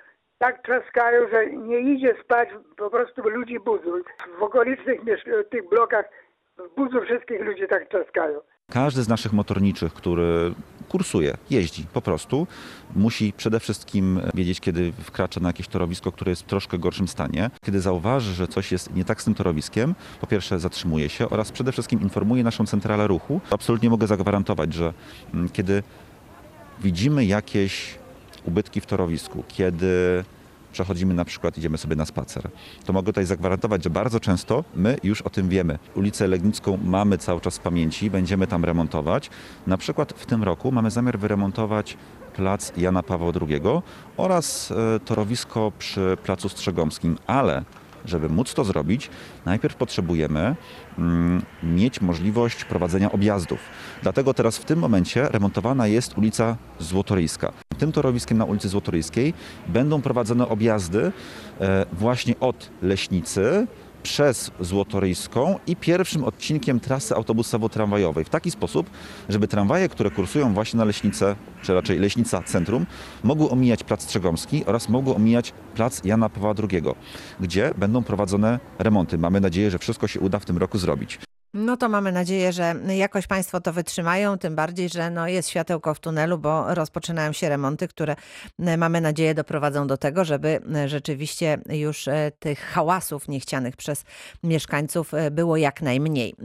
[0.41, 3.91] tak trzaskają, że nie idzie spać, po prostu ludzi budzą.
[4.39, 4.99] W okolicznych
[5.51, 6.05] tych blokach
[6.77, 8.39] budzą wszystkich ludzi tak trzaskają.
[8.71, 10.53] Każdy z naszych motorniczych, który
[10.89, 12.47] kursuje, jeździ po prostu,
[12.95, 17.49] musi przede wszystkim wiedzieć, kiedy wkracza na jakieś torowisko, które jest w troszkę gorszym stanie.
[17.65, 21.51] Kiedy zauważy, że coś jest nie tak z tym torowiskiem, po pierwsze zatrzymuje się oraz
[21.51, 23.41] przede wszystkim informuje naszą centralę ruchu.
[23.51, 24.93] Absolutnie mogę zagwarantować, że
[25.33, 25.83] mm, kiedy
[26.79, 28.00] widzimy jakieś
[28.45, 30.23] ubytki w torowisku, kiedy
[30.71, 32.49] przechodzimy na przykład, idziemy sobie na spacer,
[32.85, 35.79] to mogę tutaj zagwarantować, że bardzo często my już o tym wiemy.
[35.95, 39.29] Ulicę Legnicką mamy cały czas w pamięci, będziemy tam remontować.
[39.67, 41.97] Na przykład w tym roku mamy zamiar wyremontować
[42.35, 43.61] plac Jana Pawła II
[44.17, 47.63] oraz e, torowisko przy placu Strzegomskim, ale
[48.05, 49.09] żeby móc to zrobić,
[49.45, 50.55] najpierw potrzebujemy
[50.97, 53.59] mm, mieć możliwość prowadzenia objazdów.
[54.03, 57.51] Dlatego teraz w tym momencie remontowana jest ulica Złotoryjska.
[57.77, 59.33] Tym torowiskiem na ulicy Złotoryjskiej
[59.67, 61.11] będą prowadzone objazdy
[61.61, 63.67] e, właśnie od Leśnicy
[64.03, 68.89] przez Złotoryjską i pierwszym odcinkiem trasy autobusowo-tramwajowej w taki sposób,
[69.29, 72.85] żeby tramwaje, które kursują właśnie na Leśnicę, czy raczej Leśnica Centrum,
[73.23, 76.83] mogły omijać Plac Strzegomski oraz mogły omijać Plac Jana Pawła II,
[77.39, 79.17] gdzie będą prowadzone remonty.
[79.17, 81.19] Mamy nadzieję, że wszystko się uda w tym roku zrobić.
[81.53, 85.93] No to mamy nadzieję, że jakoś Państwo to wytrzymają, tym bardziej, że no jest światełko
[85.93, 88.15] w tunelu, bo rozpoczynają się remonty, które
[88.59, 94.03] e, mamy nadzieję doprowadzą do tego, żeby e, rzeczywiście już e, tych hałasów niechcianych przez
[94.43, 96.35] mieszkańców było jak najmniej.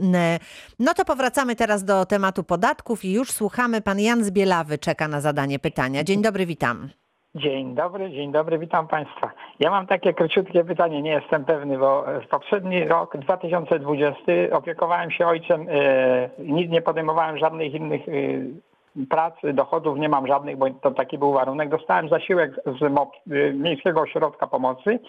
[0.79, 3.81] No to powracamy teraz do tematu podatków i już słuchamy.
[3.81, 6.03] Pan Jan z Bielawy czeka na zadanie pytania.
[6.03, 6.89] Dzień dobry, witam.
[7.37, 9.31] Dzień dobry, dzień dobry, witam Państwa.
[9.59, 14.21] Ja mam takie króciutkie pytanie, nie jestem pewny, bo e, w poprzedni rok, 2020,
[14.51, 20.57] opiekowałem się ojcem, e, nic nie podejmowałem żadnych innych e, prac, dochodów nie mam żadnych,
[20.57, 21.69] bo to taki był warunek.
[21.69, 23.11] Dostałem zasiłek z MOP,
[23.53, 24.99] Miejskiego Ośrodka Pomocy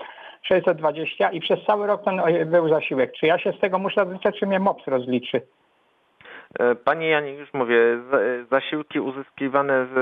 [0.43, 3.12] 620 i przez cały rok ten był zasiłek.
[3.12, 5.43] Czy ja się z tego muszę rozliczać, czy mnie MOPS rozliczy?
[6.59, 7.77] E, Panie Janie, już mówię,
[8.11, 8.18] za-
[8.61, 9.94] zasiłki uzyskiwane z,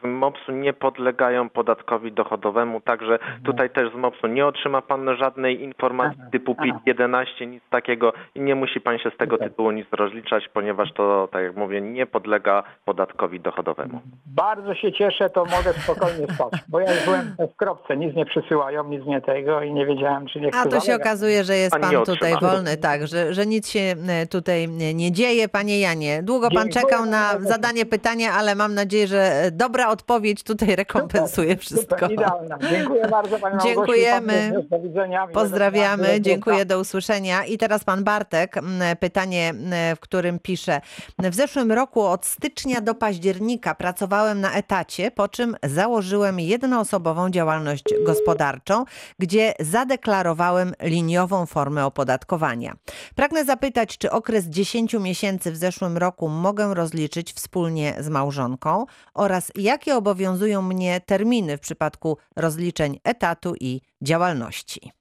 [0.00, 5.62] z MOPS-u nie podlegają podatkowi dochodowemu, także tutaj też z MOPS-u nie otrzyma Pan żadnej
[5.62, 10.48] informacji typu PIT-11, nic takiego i nie musi Pan się z tego tytułu nic rozliczać,
[10.54, 14.00] ponieważ to, tak jak mówię, nie podlega podatkowi dochodowemu.
[14.26, 18.26] Bardzo się cieszę, to mogę spokojnie spać, bo ja już byłem w kropce, nic nie
[18.26, 21.54] przysyłają, nic nie tego i nie wiedziałem, czy nie A chcę to się okazuje, że
[21.54, 25.48] jest Pan pan tutaj wolny, tak, że, że nic się e, tutaj nie- nie dzieje.
[25.60, 29.88] Panie Janie, długo pan Dziękuję czekał na zadanie pytania, ale mam nadzieję, że e, dobra
[29.88, 31.96] odpowiedź tutaj rekompensuje wszystko.
[31.96, 32.58] Super, idealna.
[32.70, 33.74] Dziękuję bardzo Pani Małgosiu.
[33.74, 34.52] Dziękujemy.
[34.82, 35.26] Widzenia.
[35.26, 37.44] Pozdrawiamy, dziękuję, do usłyszenia.
[37.44, 38.56] I teraz pan Bartek,
[39.00, 39.54] pytanie,
[39.96, 40.80] w którym pisze.
[41.18, 47.84] W zeszłym roku od stycznia do października pracowałem na etacie, po czym założyłem jednoosobową działalność
[48.06, 48.84] gospodarczą,
[49.18, 52.74] gdzie zadeklarowałem liniową formę opodatkowania.
[53.14, 59.52] Pragnę zapytać, czy okres 10 miesięcy w zeszłym roku mogę rozliczyć wspólnie z małżonką oraz
[59.54, 64.92] jakie obowiązują mnie terminy w przypadku rozliczeń etatu i działalności.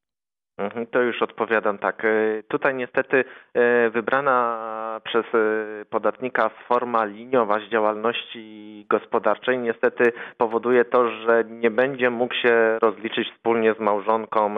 [0.60, 2.06] Mhm, To już odpowiadam tak.
[2.06, 3.24] E, Tutaj niestety
[3.54, 10.04] e, wybrana przez e, podatnika forma liniowa z działalności gospodarczej niestety
[10.38, 14.56] powoduje to, że nie będzie mógł się rozliczyć wspólnie z małżonką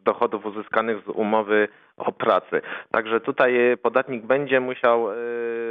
[0.00, 1.68] z dochodów uzyskanych z umowy
[2.00, 2.60] o pracy.
[2.90, 5.06] Także tutaj podatnik będzie musiał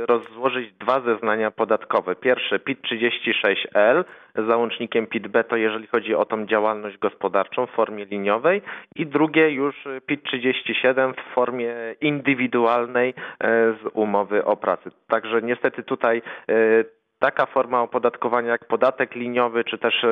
[0.07, 2.15] rozłożyć dwa zeznania podatkowe.
[2.15, 4.03] Pierwsze PIT 36L
[4.35, 8.61] z załącznikiem PIT-B to jeżeli chodzi o tą działalność gospodarczą w formie liniowej
[8.95, 14.91] i drugie już PIT 37 w formie indywidualnej z umowy o pracy.
[15.07, 16.21] Także niestety tutaj
[17.19, 20.09] taka forma opodatkowania jak podatek liniowy, czy też e,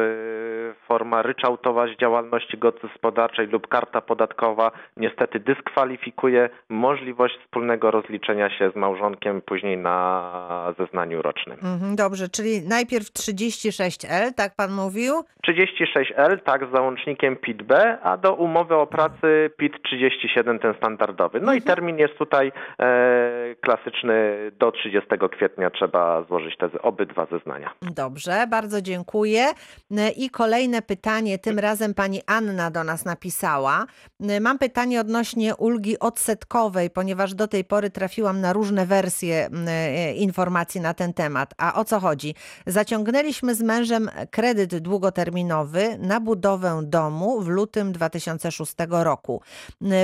[0.88, 8.76] forma ryczałtowa z działalności gospodarczej lub karta podatkowa niestety dyskwalifikuje możliwość wspólnego rozliczenia się z
[8.76, 11.58] małżonkiem później na zeznaniu rocznym.
[11.64, 15.14] Mhm, dobrze, czyli najpierw 36L, tak pan mówił?
[15.48, 21.40] 36L, tak, z załącznikiem PIT-B, a do umowy o pracy PIT 37, ten standardowy.
[21.40, 21.58] No mhm.
[21.58, 27.74] i termin jest tutaj e, klasyczny, do 30 kwietnia trzeba złożyć te obydwa zeznania.
[27.82, 29.46] Dobrze, bardzo dziękuję.
[30.16, 33.86] I kolejne pytanie, tym razem pani Anna do nas napisała.
[34.42, 40.82] Mam pytanie odnośnie ulgi odsetkowej, ponieważ do tej pory trafiłam na różne wersje e, informacji
[40.82, 41.54] na ten temat.
[41.58, 42.36] A o co chodzi?
[42.68, 49.42] Zaciągnęliśmy z mężem kredyt długoterminowy na budowę domu w lutym 2006 roku.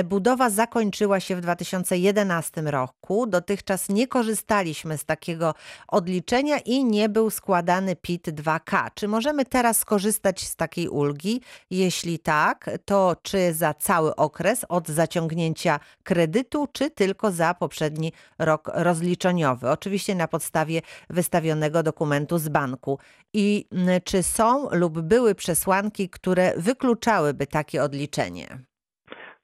[0.04, 3.26] Budowa zakończyła się w 2011 roku.
[3.26, 5.54] Dotychczas nie korzystaliśmy z takiego
[5.88, 8.90] odliczenia i nie był składany PIT 2K.
[8.94, 11.40] Czy możemy teraz skorzystać z takiej ulgi?
[11.70, 18.70] Jeśli tak, to czy za cały okres od zaciągnięcia kredytu, czy tylko za poprzedni rok
[18.74, 19.70] rozliczeniowy?
[19.70, 22.98] Oczywiście na podstawie wystawionego dokumentu z banku.
[23.32, 23.68] I
[24.04, 28.64] czy są lub były przesłanki, które wykluczałyby takie odliczenie?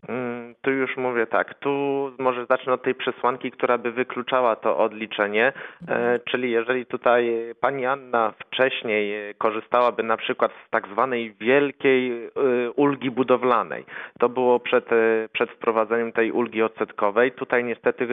[0.08, 1.70] Mm, tu już mówię tak, tu
[2.18, 6.20] może zacznę od tej przesłanki, która by wykluczała to odliczenie, e, mhm.
[6.24, 12.30] czyli jeżeli tutaj pani Anna wcześniej korzystałaby na przykład z tak zwanej wielkiej e,
[12.70, 13.84] ulgi budowlanej,
[14.18, 18.08] to było przed, e, przed wprowadzeniem tej ulgi odsetkowej, tutaj niestety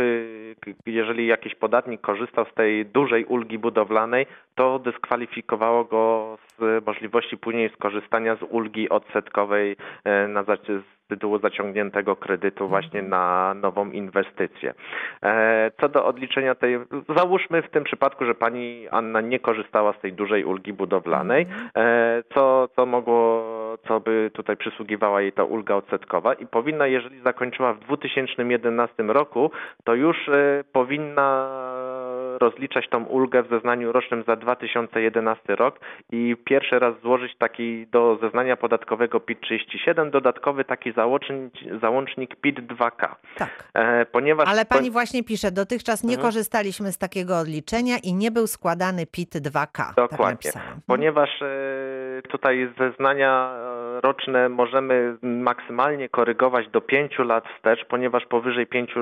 [0.85, 7.69] jeżeli jakiś podatnik korzystał z tej dużej ulgi budowlanej, to dyskwalifikowało go z możliwości później
[7.69, 9.75] skorzystania z ulgi odsetkowej
[10.27, 10.43] na
[11.07, 12.69] z tytułu zaciągniętego kredytu mhm.
[12.69, 14.73] właśnie na nową inwestycję.
[15.23, 16.79] E, co do odliczenia tej,
[17.17, 21.69] załóżmy w tym przypadku, że pani Anna nie korzystała z tej dużej ulgi budowlanej, mhm.
[21.75, 23.43] e, co, co mogło,
[23.87, 29.51] co by tutaj przysługiwała jej ta ulga odsetkowa i powinna, jeżeli zakończyła w 2011 roku,
[29.83, 31.49] to już e, powinna
[32.39, 35.79] rozliczać tą ulgę w zeznaniu rocznym za 2011 rok
[36.11, 43.15] i pierwszy raz złożyć taki do zeznania podatkowego PIT-37 dodatkowy taki załącznik, załącznik PIT-2K.
[43.37, 43.69] Tak.
[43.73, 44.49] E, ponieważ...
[44.49, 46.27] Ale pani właśnie pisze, dotychczas nie mhm.
[46.27, 49.67] korzystaliśmy z takiego odliczenia i nie był składany PIT-2K.
[49.95, 50.51] Tak Dokładnie.
[50.51, 51.45] Tak ponieważ e,
[52.21, 58.95] tutaj zeznania e, roczne możemy maksymalnie korygować do 5 lat wstecz, ponieważ powyżej 5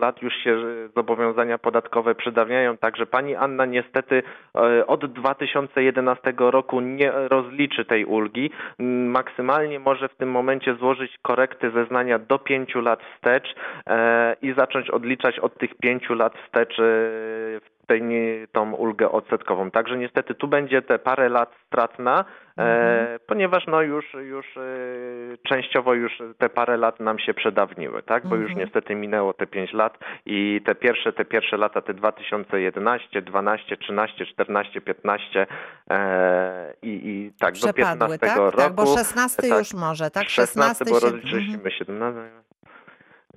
[0.00, 0.56] lat już się
[0.96, 4.22] zobowiązania podatkowe przedawniają Także pani Anna niestety
[4.54, 8.50] e, od 2011 roku nie rozliczy tej ulgi.
[9.06, 13.54] Maksymalnie może w tym momencie złożyć korekty zeznania do 5 lat wstecz
[13.86, 16.80] e, i zacząć odliczać od tych 5 lat wstecz
[17.90, 18.02] tej,
[18.52, 19.70] tą ulgę odsetkową.
[19.70, 22.24] Także niestety tu będzie te parę lat stratna,
[22.58, 23.18] e, mhm.
[23.26, 24.60] ponieważ no już, już e,
[25.48, 28.26] częściowo już te parę lat nam się przedawniły, tak?
[28.26, 28.66] Bo już mhm.
[28.66, 34.26] niestety minęło te 5 lat i te pierwsze, te pierwsze lata, te 2011, 12, 13,
[34.26, 35.46] 14, 15
[35.90, 38.36] e, i, i tak Przepadły, do 15 tak?
[38.36, 38.56] roku.
[38.56, 40.28] Tak, bo 16 tak, już może, tak?
[40.28, 41.06] 16, 16 bo się...
[41.06, 41.70] rozliczyliśmy mhm.
[41.70, 42.50] 17.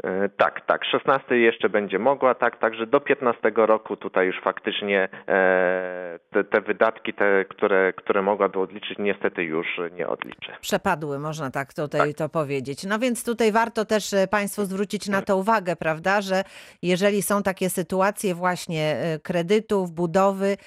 [0.04, 0.86] E, tak, tak.
[0.86, 6.62] 16 jeszcze będzie mogła, tak, także do 15 roku tutaj już faktycznie e, te, te,
[6.62, 10.52] wydatki, te, które, które mogłaby odliczyć, niestety już nie odliczy.
[10.62, 12.18] Przepadły, można tak tutaj tak.
[12.18, 12.84] to powiedzieć.
[12.84, 16.44] No więc tutaj warto też e, Państwu zwrócić na to uwagę, prawda, że
[16.82, 20.58] jeżeli są takie sytuacje właśnie kredytów, budowy,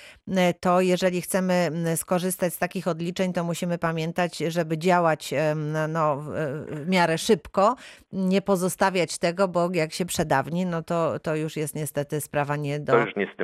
[0.60, 5.34] to jeżeli chcemy skorzystać z takich odliczeń, to musimy pamiętać, żeby działać
[5.88, 7.76] no, w miarę szybko,
[8.12, 12.80] nie pozostawiać tego, bo jak się przedawni, no to, to już jest niestety sprawa nie
[12.80, 12.92] do,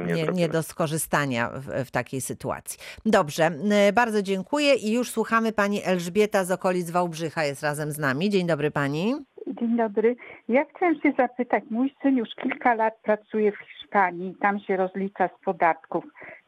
[0.07, 2.79] nie, nie, nie, do skorzystania w, w takiej sytuacji.
[3.07, 3.51] Dobrze,
[3.89, 8.31] y, bardzo dziękuję i już słuchamy pani Elżbieta z okolic Wałbrzycha jest razem z nami.
[8.31, 9.15] Dzień dobry pani.
[9.47, 10.17] Dzień dobry.
[10.49, 15.29] Ja chciałem się zapytać, mój syn już kilka lat pracuje w Hiszpanii, tam się rozlicza
[15.29, 16.05] z podatków.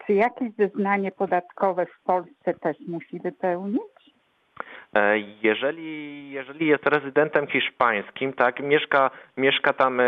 [0.07, 3.94] Czy jakieś zeznanie podatkowe w Polsce też musi wypełnić?
[4.95, 10.05] E, jeżeli, jeżeli jest rezydentem hiszpańskim, tak, mieszka, mieszka tam e,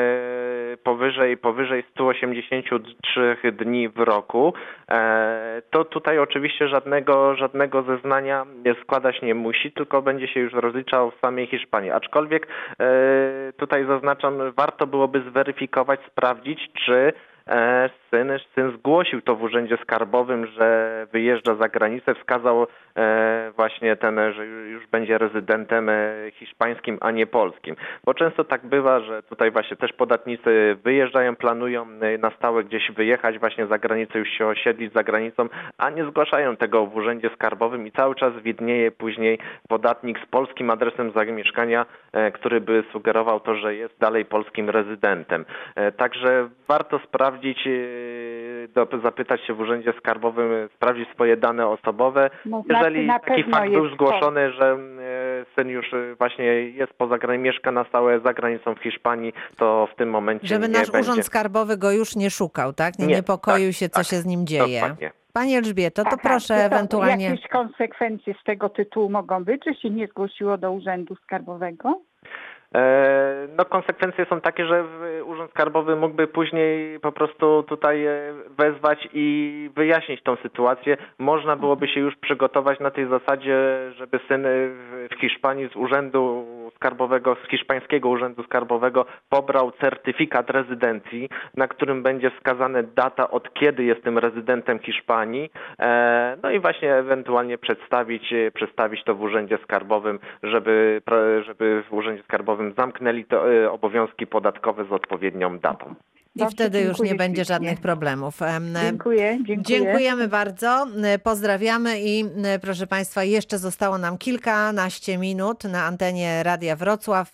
[0.82, 4.54] powyżej, powyżej 183 dni w roku,
[4.90, 8.46] e, to tutaj oczywiście żadnego, żadnego zeznania
[8.82, 11.90] składać nie musi, tylko będzie się już rozliczał w samej Hiszpanii.
[11.90, 12.46] Aczkolwiek
[13.56, 17.12] tutaj zaznaczam, warto byłoby zweryfikować, sprawdzić, czy
[18.16, 24.20] syn, syn zgłosił to w urzędzie skarbowym, że wyjeżdża za granicę, wskazał e, właśnie ten,
[24.32, 27.76] że już będzie rezydentem e, hiszpańskim, a nie polskim.
[28.04, 32.90] Bo często tak bywa, że tutaj właśnie też podatnicy wyjeżdżają, planują e, na stałe gdzieś
[32.90, 35.48] wyjechać właśnie za granicę, już się osiedlić za granicą,
[35.78, 40.70] a nie zgłaszają tego w urzędzie skarbowym i cały czas widnieje później podatnik z polskim
[40.70, 41.86] adresem zamieszkania,
[42.34, 45.44] który by sugerował to, że jest dalej polskim rezydentem.
[45.96, 47.68] Także warto sprawdzić
[49.02, 52.30] zapytać się w urzędzie skarbowym, sprawdzić swoje dane osobowe.
[52.44, 54.56] No, Jeżeli znaczy, taki fakt był zgłoszony, to.
[54.56, 58.78] że e, syn już e, właśnie jest poza granicą, mieszka na stałe za granicą w
[58.78, 61.10] Hiszpanii, to w tym momencie Żeby nie nasz będzie.
[61.10, 62.98] urząd skarbowy go już nie szukał, tak?
[62.98, 64.80] Nie, Nie, niepokoił tak, się, co tak, się z nim dzieje.
[64.80, 65.10] Dokładnie.
[65.32, 67.24] Pani Elżbieto, to Aha, proszę to ewentualnie...
[67.24, 72.00] Jakieś konsekwencje z tego tytułu mogą być, że się nie zgłosiło do urzędu skarbowego?
[72.74, 74.84] E, no konsekwencje są takie, że
[75.24, 80.96] Urząd Skarbowy mógłby później po prostu tutaj e, wezwać i wyjaśnić tą sytuację.
[81.18, 83.58] Można byłoby się już przygotować na tej zasadzie,
[83.96, 84.42] żeby syn
[85.10, 92.30] w Hiszpanii z Urzędu Skarbowego, z hiszpańskiego Urzędu Skarbowego pobrał certyfikat rezydencji, na którym będzie
[92.30, 95.50] wskazana data, od kiedy jest tym rezydentem Hiszpanii.
[95.78, 101.02] E, no i właśnie ewentualnie przedstawić, przedstawić to w Urzędzie Skarbowym, żeby,
[101.46, 105.94] żeby w Urzędzie Skarbowym zamknęli to e, obowiązki podatkowe z odpowiednią datą.
[106.36, 107.54] I wtedy już nie będzie ślicznie.
[107.54, 108.42] żadnych problemów.
[108.42, 109.78] Em, Dziękuję, dziękuję.
[109.78, 116.42] Dziękujemy bardzo, e, pozdrawiamy i e, proszę Państwa, jeszcze zostało nam kilkanaście minut na antenie
[116.42, 117.32] Radia Wrocław,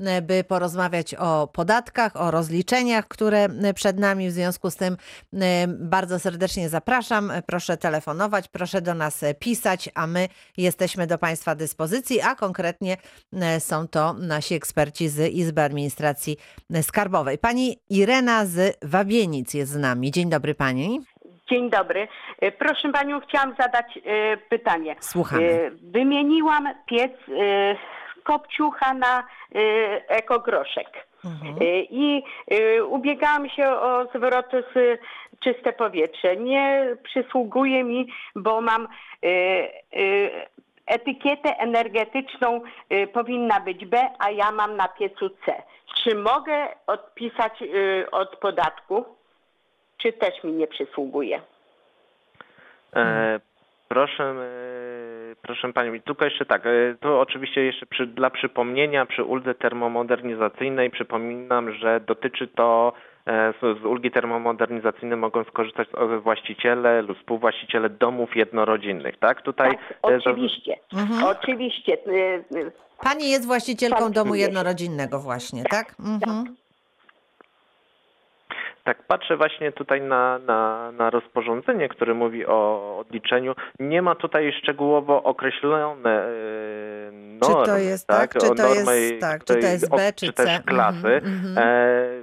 [0.00, 4.28] e, by porozmawiać o podatkach, o rozliczeniach, które przed nami.
[4.28, 4.96] W związku z tym
[5.68, 7.32] bardzo serdecznie zapraszam.
[7.46, 12.96] Proszę telefonować, proszę do nas pisać, a my jesteśmy do Państwa dyspozycji, a konkretnie
[13.58, 16.36] są to nasi eksperci z Izby Administracji
[16.82, 17.38] Skarbowej.
[17.38, 20.10] Pani Irena z Wabienic jest z nami.
[20.10, 21.00] Dzień dobry Pani.
[21.50, 22.08] Dzień dobry.
[22.40, 24.96] E, Proszę Panią, chciałam zadać e, pytanie.
[25.00, 25.42] Słuchamy.
[25.44, 27.12] E, Wymieniłam piec
[28.24, 29.24] kopciucha na
[30.08, 30.86] ekogroszek.
[31.24, 31.56] Mhm.
[31.90, 32.22] I
[32.88, 35.00] ubiegałam się o zwrot z
[35.40, 36.36] czyste powietrze.
[36.36, 38.88] Nie przysługuje mi, bo mam
[40.88, 42.60] etykietę energetyczną
[42.90, 45.62] e, powinna być B, a ja mam na piecu C.
[45.94, 49.04] Czy mogę odpisać e, od podatku?
[49.98, 51.40] Czy też mi nie przysługuje?
[52.96, 53.40] E,
[53.88, 59.24] proszę, e, proszę Panią, tylko jeszcze tak, e, to oczywiście jeszcze przy, dla przypomnienia przy
[59.24, 62.92] uldze termomodernizacyjnej przypominam, że dotyczy to
[63.28, 69.42] z, z ulgi termomodernizacyjnej mogą skorzystać e, właściciele lub współwłaściciele domów jednorodzinnych, tak?
[69.42, 70.76] Tutaj Tak, e, za- oczywiście.
[70.92, 71.24] Mhm.
[71.24, 71.92] Oczywiście.
[72.06, 72.44] y,
[73.02, 75.94] Pani jest właścicielką Tak, domu jednorodzinnego właśnie, tak?
[76.00, 76.56] Mhm.
[78.84, 83.54] Tak, patrzę właśnie tutaj na, na, na rozporządzenie, które mówi o odliczeniu.
[83.80, 86.28] Nie ma tutaj szczegółowo określone e,
[87.44, 88.32] Czy normy, to jest tak?
[88.32, 90.44] tak, czy to jest- normy, tak, czy to jest o- B, czy czy C?
[90.44, 90.96] też klasy.
[91.08, 91.58] Mhm, mhm.
[91.58, 92.17] E,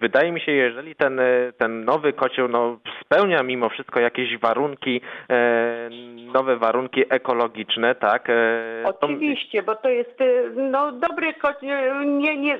[0.00, 5.00] Wydaje mi się, jeżeli ten, e, ten nowy kocioł no, spełnia mimo wszystko jakieś warunki,
[5.30, 5.90] e,
[6.32, 8.30] nowe warunki ekologiczne, tak?
[8.30, 10.18] E, Oczywiście, bo to jest
[10.56, 12.58] no, dobry y, Nie, nie,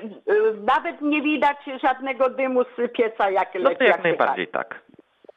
[0.75, 3.77] nawet nie widać żadnego dymu z pieca, jak No leci.
[3.77, 4.88] to jak najbardziej tak.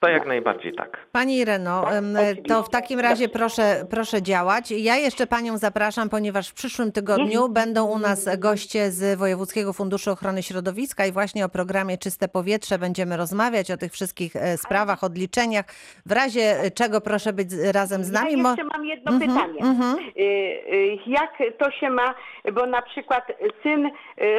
[0.02, 0.98] To jak najbardziej tak.
[1.12, 2.16] Pani Ireno, em,
[2.48, 4.70] to w takim razie proszę, proszę działać.
[4.70, 10.10] Ja jeszcze Panią zapraszam, ponieważ w przyszłym tygodniu będą u nas goście z Wojewódzkiego Funduszu
[10.10, 15.04] Ochrony Środowiska i właśnie o programie Czyste Powietrze będziemy rozmawiać, o tych wszystkich e, sprawach,
[15.04, 15.64] odliczeniach.
[16.06, 18.32] W razie e, czego proszę być razem z nami.
[18.42, 19.60] Ja jeszcze mam jedno Mhm, pytanie.
[19.60, 19.98] mhm.
[20.16, 22.14] Y, Jak to się ma,
[22.52, 23.24] bo na przykład
[23.62, 23.90] syn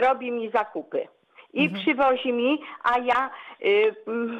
[0.01, 1.07] robi mi zakupy
[1.53, 1.81] i Mhm.
[1.81, 3.29] przywozi mi, a ja
[3.65, 3.95] y,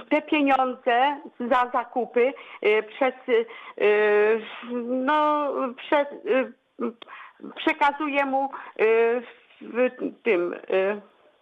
[0.10, 2.34] te pieniądze za zakupy
[2.66, 4.42] y, przez y,
[4.84, 5.48] no
[5.78, 6.08] przez,
[7.56, 8.50] przekazuję mu
[9.62, 9.90] w
[10.24, 10.56] tym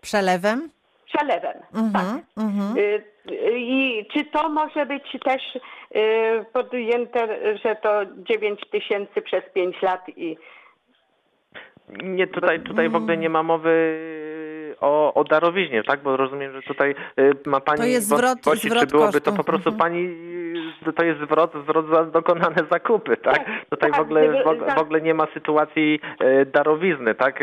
[0.01, 0.69] Przelewem?
[1.13, 1.57] przelewem.
[1.73, 2.77] Mhm, mhm.
[2.77, 5.41] Y, y, I czy to może być też
[6.53, 7.27] podjęte,
[7.63, 10.37] że to 9 tysięcy przez 5 lat i
[12.03, 13.71] Nie, tutaj, tutaj w ogóle nie ma mowy
[14.81, 16.01] o, o darowiźnie, tak?
[16.03, 19.31] Bo rozumiem, że tutaj y, ma Pani To jest zwrot- wątpliwości, zwrot czy byłoby to
[19.31, 19.37] kosztów.
[19.37, 19.77] po prostu Mhm.
[19.91, 20.31] Pani
[20.95, 23.35] to jest zwrot, zwrot za dokonane zakupy, tak?
[23.35, 27.15] Tak, Tutaj w tak, ogóle, w, gdyby og- w ogóle nie ma sytuacji e, darowizny,
[27.15, 27.39] tak?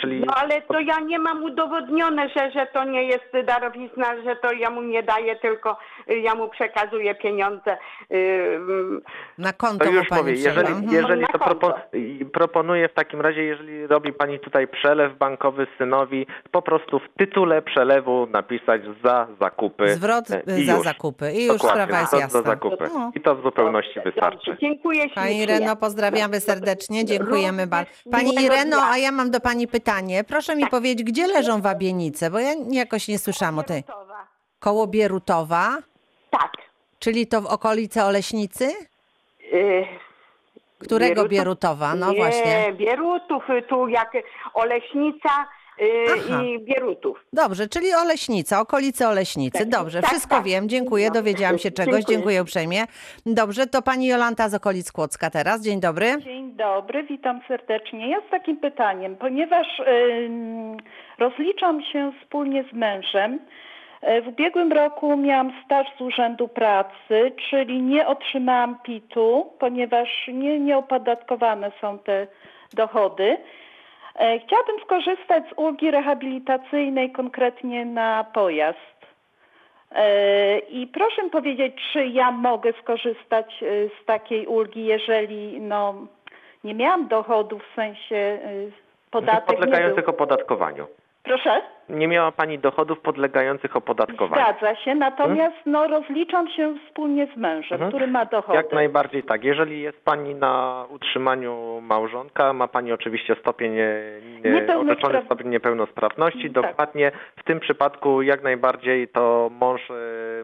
[0.00, 4.36] Czyli No ale to ja nie mam udowodnione, że, że to nie jest darowizna, że
[4.36, 5.76] to ja mu nie daję, tylko
[6.10, 7.76] y, ja mu przekazuję pieniądze.
[8.12, 8.16] y,
[8.56, 9.00] mm,
[9.38, 10.92] Na konto To już mówię, jeżeli, Mhm.
[10.92, 11.44] jeżeli to konto.
[11.44, 16.75] propo, i proponuję w takim razie, jeżeli robi Pani tutaj przelew bankowy synowi, po prostu
[16.78, 19.94] w tytule przelewu napisać za zakupy.
[19.94, 20.84] Zwrot e, i za już.
[20.84, 21.32] zakupy.
[21.32, 22.42] I już Dokładnie, sprawa jest zwrot jasna.
[22.42, 22.88] za zakupy.
[22.94, 23.10] No.
[23.14, 24.56] I to w zupełności wystarczy.
[24.60, 25.22] Dziękuję ślicznie.
[25.22, 27.90] Pani Ireno, pozdrawiamy serdecznie, dziękujemy bardzo.
[28.10, 30.24] Pani Ireno, a ja mam do Pani pytanie.
[30.24, 33.84] Proszę mi powiedzieć, gdzie leżą wabienice, bo ja jakoś nie słyszałam o tej.
[34.60, 35.78] Koło Bierutowa,
[36.30, 36.52] Tak.
[36.98, 38.64] czyli to w okolicy Oleśnicy?
[39.52, 39.84] Y,
[40.78, 41.30] Którego Bierutów?
[41.30, 41.94] Bierutowa?
[41.94, 42.72] No nie, właśnie.
[42.72, 44.12] Bierutów, tu jak
[44.54, 45.30] Oleśnica
[45.80, 46.42] Aha.
[46.42, 47.24] i Bierutów.
[47.32, 49.58] Dobrze, czyli Oleśnica, okolice Oleśnicy.
[49.58, 50.44] Tak, Dobrze, tak, wszystko tak.
[50.44, 51.14] wiem, dziękuję, No.
[51.14, 52.16] dowiedziałam się czegoś, Dziękuję.
[52.16, 52.84] dziękuję uprzejmie.
[53.26, 55.62] Dobrze, to Pani Jolanta z okolic Kłodzka teraz.
[55.62, 56.06] Dzień dobry.
[56.24, 58.10] Dzień dobry, witam serdecznie.
[58.10, 59.66] Ja z takim pytaniem, ponieważ
[60.24, 60.76] ym,
[61.18, 63.38] rozliczam się wspólnie z mężem.
[64.02, 70.60] e, W ubiegłym roku miałam staż z Urzędu Pracy, czyli nie otrzymałam PIT-u, ponieważ nie,
[70.60, 72.26] nieopodatkowane są te
[72.74, 73.36] dochody.
[74.18, 78.96] E, Chciałabym skorzystać z ulgi rehabilitacyjnej konkretnie na pojazd.
[79.92, 83.66] E, I proszę powiedzieć, czy ja mogę skorzystać e,
[84.02, 85.94] z takiej ulgi, jeżeli no,
[86.64, 88.38] nie miałam dochodów w sensie e,
[89.10, 90.86] podatek nie Podlegających opodatkowaniu.
[91.22, 91.62] Proszę?
[91.88, 94.42] Nie miała Pani dochodów podlegających opodatkowaniu.
[94.44, 97.90] Zgadza się, natomiast no, rozliczam się wspólnie z mężem, Mhm.
[97.90, 98.56] który ma dochody.
[98.56, 99.44] Jak najbardziej tak.
[99.44, 103.86] Jeżeli jest Pani na utrzymaniu małżonka, ma Pani oczywiście stopień, e,
[104.44, 106.52] nie, Niepełnospra- orzeczony stopień niepełnosprawności, Tak.
[106.52, 109.94] dokładnie w tym przypadku jak najbardziej to mąż, e,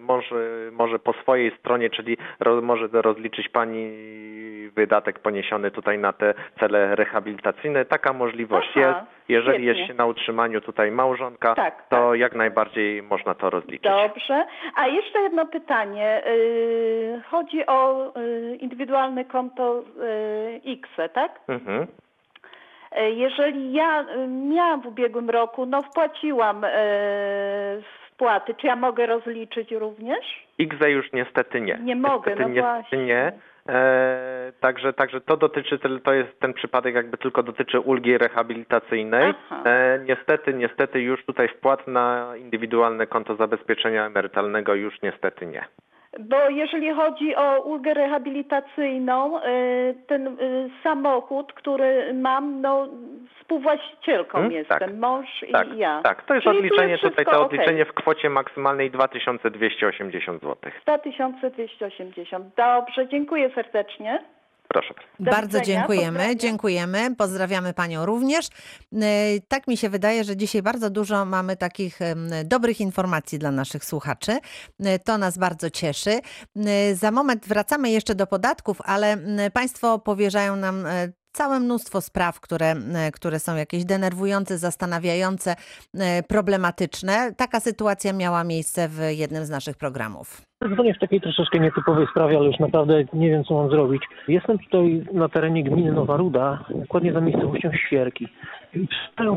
[0.01, 0.36] mąż e,
[0.72, 3.93] może po swojej stronie, czyli ro, może rozliczyć Pani
[4.74, 7.84] wydatek poniesiony tutaj na te cele rehabilitacyjne.
[7.84, 9.21] Taka możliwość Aha, jest.
[9.28, 9.80] Jeżeli świetnie.
[9.80, 13.82] jest się na utrzymaniu tutaj małżonka, Tak, to jak najbardziej można to rozliczyć.
[13.82, 14.46] Dobrze.
[14.74, 16.22] A jeszcze jedno pytanie.
[16.26, 19.82] Yy, Chodzi o yy, indywidualne konto
[20.64, 21.40] yy, X, tak?
[21.48, 21.86] Mhm.
[23.14, 26.64] Jeżeli ja y, miałam w ubiegłym roku, no wpłaciłam
[28.06, 30.46] wpłaty, czy ja mogę rozliczyć również?
[30.58, 31.78] IGZE już niestety nie.
[31.82, 33.04] Nie mogę, niestety, no niestety właśnie.
[33.04, 33.32] nie.
[33.68, 39.34] E, także, także to dotyczy, to jest ten przypadek jakby tylko dotyczy ulgi rehabilitacyjnej.
[39.50, 39.62] Aha.
[39.64, 45.64] E, niestety, niestety już tutaj wpłat na indywidualne konto zabezpieczenia emerytalnego już niestety nie.
[46.20, 52.88] Bo jeżeli chodzi o ulgę rehabilitacyjną, y, ten y, samochód, który mam, no
[53.40, 54.52] współwłaścicielką Hmm?
[54.52, 54.94] jestem, Tak.
[54.94, 56.00] mąż Tak, i ja.
[56.04, 56.22] tak.
[56.22, 60.56] To jest Czyli odliczenie jest tutaj, to odliczenie w kwocie maksymalnej 2280 zł.
[60.82, 62.54] 2280.
[62.56, 64.22] Dobrze, dziękuję serdecznie.
[64.72, 64.94] Proszę.
[65.20, 66.38] Do Bardzo widzenia, dziękujemy, pozdrawiam.
[66.38, 68.46] dziękujemy, pozdrawiamy Panią również.
[68.92, 68.98] E,
[69.48, 71.98] Tak mi się wydaje, że dzisiaj bardzo dużo mamy takich
[72.44, 74.38] dobrych informacji dla naszych słuchaczy.
[74.80, 76.20] E, To nas bardzo cieszy.
[76.56, 79.16] E, Za moment wracamy jeszcze do podatków, ale
[79.52, 80.84] Państwo powierzają nam
[81.32, 82.74] całe mnóstwo spraw, które,
[83.12, 85.56] które są jakieś denerwujące, zastanawiające,
[86.28, 87.34] problematyczne.
[87.36, 90.42] Taka sytuacja miała miejsce w jednym z naszych programów.
[90.68, 94.02] Dzwonię w takiej troszeczkę nietypowej sprawie, ale już naprawdę nie wiem, co mam zrobić.
[94.28, 98.28] Jestem tutaj na terenie gminy Nowa Ruda, dokładnie za miejscowością Świerki.
[98.74, 98.86] I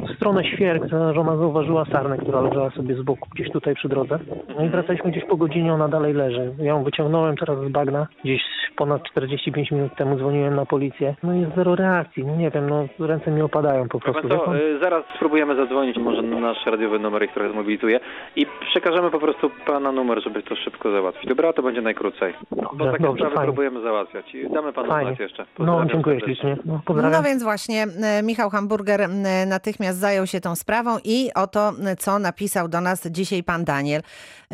[0.08, 4.20] w stronę Świerk, żona zauważyła sarnę, która leżała sobie z boku gdzieś tutaj przy drodze.
[4.58, 6.54] No i wracaliśmy gdzieś po godzinie, ona dalej leży.
[6.60, 8.08] Ja ją wyciągnąłem teraz z bagna.
[8.24, 8.42] Gdzieś
[8.76, 11.16] ponad 45 minut temu dzwoniłem na policję.
[11.24, 12.26] No jest zero reakcji.
[12.26, 14.30] Nie wiem, no ręce mi opadają po prostu.
[14.30, 14.56] pan?
[14.56, 18.00] y, zaraz spróbujemy zadzwonić, może nasz radiowy numer trochę zmobilizuje
[18.36, 21.15] i przekażemy po prostu pana numer, żeby to szybko załatwić.
[21.28, 22.34] Dobra, to będzie najkrócej.
[22.52, 23.48] Bo Dobrze, takie dobrze, sprawy fajnie.
[23.48, 25.10] próbujemy załatwiać i damy panu Fajnie.
[25.12, 25.46] znać jeszcze.
[25.60, 26.58] No, dziękuję ślicznie.
[26.66, 26.82] No.
[27.12, 31.76] No więc właśnie e, Michał Hamburger m, natychmiast zajął się tą sprawą i oto m,
[31.98, 34.02] co napisał do nas dzisiaj pan Daniel.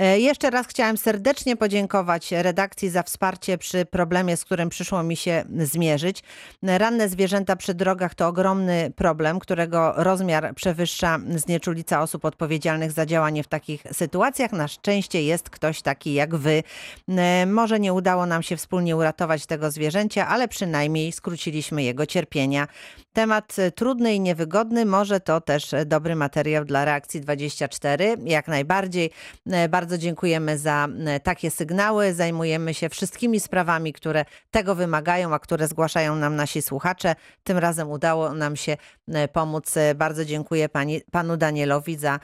[0.01, 5.15] E, Jeszcze raz chciałem serdecznie podziękować redakcji za wsparcie przy problemie, z którym przyszło mi
[5.15, 6.23] się zmierzyć.
[6.63, 13.43] Ranne zwierzęta przy drogach to ogromny problem, którego rozmiar przewyższa znieczulica osób odpowiedzialnych za działanie
[13.43, 14.51] w takich sytuacjach.
[14.51, 16.63] Na szczęście jest ktoś taki jak wy.
[17.09, 22.67] E, Może nie udało nam się wspólnie uratować tego zwierzęcia, ale przynajmniej skróciliśmy jego cierpienia.
[23.13, 28.17] Temat e, trudny i niewygodny, może to też e, dobry materiał dla Reakcji 24.
[28.25, 29.11] Jak najbardziej.
[29.51, 32.13] E, Bardzo dziękujemy za e, takie sygnały.
[32.13, 37.15] Zajmujemy się wszystkimi sprawami, które tego wymagają, a które zgłaszają nam nasi słuchacze.
[37.43, 38.77] Tym razem udało nam się
[39.07, 39.77] e, pomóc.
[39.77, 42.19] E, Bardzo dziękuję pani, panu Danielowi za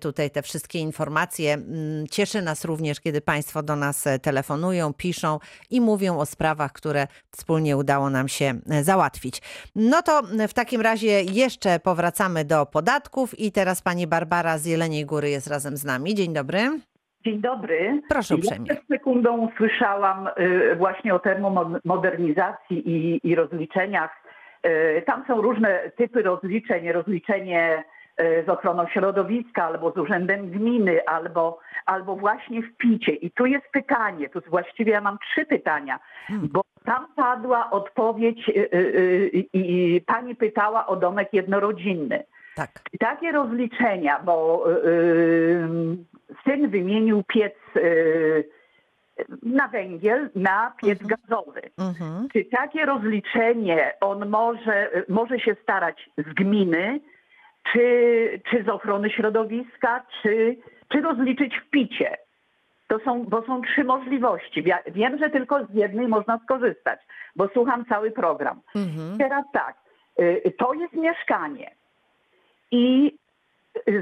[0.00, 1.52] tutaj te wszystkie informacje.
[1.52, 5.38] Mm, Cieszy nas również, kiedy państwo do nas telefonują, piszą
[5.70, 9.42] i mówią o sprawach, które wspólnie udało nam się załatwić.
[9.74, 15.06] No to w takim razie jeszcze powracamy do podatków i teraz pani Barbara z Jeleniej
[15.06, 16.14] Góry jest razem z nami.
[16.14, 16.80] Dzień dobry.
[17.24, 18.02] Dzień dobry.
[18.08, 18.66] Proszę uprzejmie.
[18.68, 24.10] Ja przed sekundą słyszałam y, właśnie o termomodernizacji i, i rozliczeniach.
[24.66, 26.92] Y, Tam są różne typy rozliczeń.
[26.92, 27.84] Rozliczenie
[28.20, 33.12] y, z ochroną środowiska, albo z urzędem gminy, albo, albo właśnie w picie.
[33.12, 35.98] I tu jest pytanie, tu właściwie ja mam trzy pytania,
[36.30, 38.50] bo tam padła odpowiedź
[39.52, 42.24] i pani pytała o domek jednorodzinny.
[42.54, 42.70] Tak.
[43.00, 45.68] Takie rozliczenia, bo y, y,
[46.44, 48.48] syn wymienił piec y,
[49.42, 51.62] na węgiel na piec gazowy.
[51.78, 52.28] Mhm.
[52.32, 57.00] Czy takie rozliczenie on może, może się starać z gminy,
[57.72, 60.56] czy, czy z ochrony środowiska, czy,
[60.88, 62.16] czy rozliczyć w picie?
[62.88, 64.62] To są, bo są trzy możliwości.
[64.66, 67.00] Ja wiem, że tylko z jednej można skorzystać,
[67.36, 68.60] bo słucham cały program.
[68.76, 69.18] Mhm.
[69.18, 69.76] Teraz tak,
[70.20, 71.70] y, to jest mieszkanie.
[72.74, 73.12] I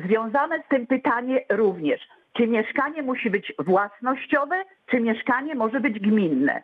[0.07, 2.01] związane z tym pytanie również,
[2.33, 6.63] czy mieszkanie musi być własnościowe, czy mieszkanie może być gminne?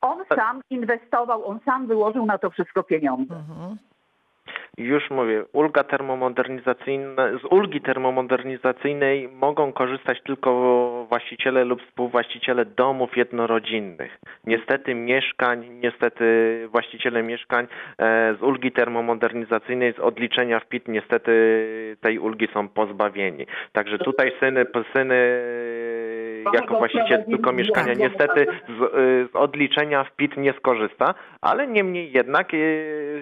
[0.00, 3.34] On sam inwestował, on sam wyłożył na to wszystko pieniądze.
[4.78, 10.50] Już mówię, ulga termomodernizacyjna, z ulgi termomodernizacyjnej mogą korzystać tylko
[11.08, 14.18] właściciele lub współwłaściciele domów jednorodzinnych.
[14.44, 16.24] Niestety mieszkań, niestety
[16.72, 17.66] właściciele mieszkań
[17.98, 21.32] e, z ulgi termomodernizacyjnej, z odliczenia w PIT niestety
[22.00, 23.46] tej ulgi są pozbawieni.
[23.72, 24.66] Także tutaj syny,
[24.96, 25.16] syny
[26.54, 32.12] jako właściciel tylko mieszkania niestety z, y, z odliczenia w PIT nie skorzysta, ale niemniej
[32.12, 32.52] jednak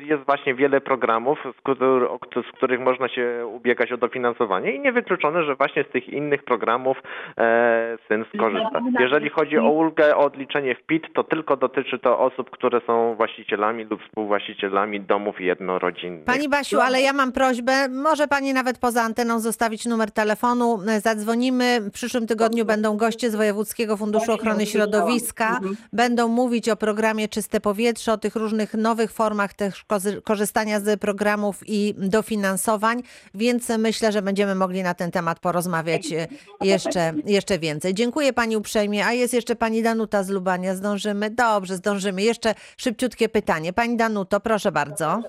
[0.02, 5.84] jest właśnie wiele programów, z, których można się ubiegać o dofinansowanie i niewykluczone, że właśnie
[5.84, 7.02] z tych innych programów
[7.38, 8.80] e, syn skorzysta.
[9.00, 13.14] Jeżeli chodzi o ulgę, o odliczenie w PIT, to tylko dotyczy to osób, które są
[13.14, 16.24] właścicielami lub współwłaścicielami domów jednorodzinnych.
[16.24, 21.00] Pani Basiu, ale ja mam prośbę, może pani nawet poza anteną zostawić numer telefonu, e,
[21.00, 21.80] zadzwonimy.
[21.80, 25.60] W przyszłym tygodniu będą goście z Wojewódzkiego Funduszu Ochrony Środowiska,
[25.92, 29.84] będą mówić o programie Czyste Powietrze, o tych różnych nowych formach też
[30.24, 31.00] korzystania z
[31.34, 33.02] programów i dofinansowań,
[33.34, 36.26] więc myślę, że będziemy mogli na ten temat porozmawiać e,
[36.60, 37.94] jeszcze, jeszcze więcej.
[37.94, 41.30] Dziękuję pani uprzejmie, a jest jeszcze pani Danuta z Lubania, zdążymy?
[41.30, 42.22] Dobrze, zdążymy.
[42.22, 43.72] Jeszcze szybciutkie pytanie.
[43.72, 45.22] Pani Danuto, proszę bardzo.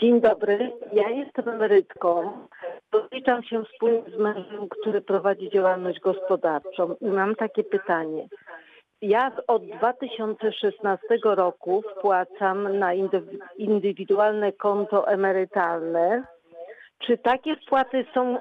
[0.00, 2.30] Dzień dobry, ja jestem emerytką.
[2.92, 8.28] Rozliczam się wspólnie z mężem, który prowadzi działalność gospodarczą i mam takie pytanie.
[9.02, 16.24] Ja od 2016 roku wpłacam na indywi- indywidualne konto emerytalne.
[16.98, 18.40] Czy takie wpłaty są y,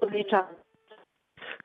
[0.00, 0.62] odliczane?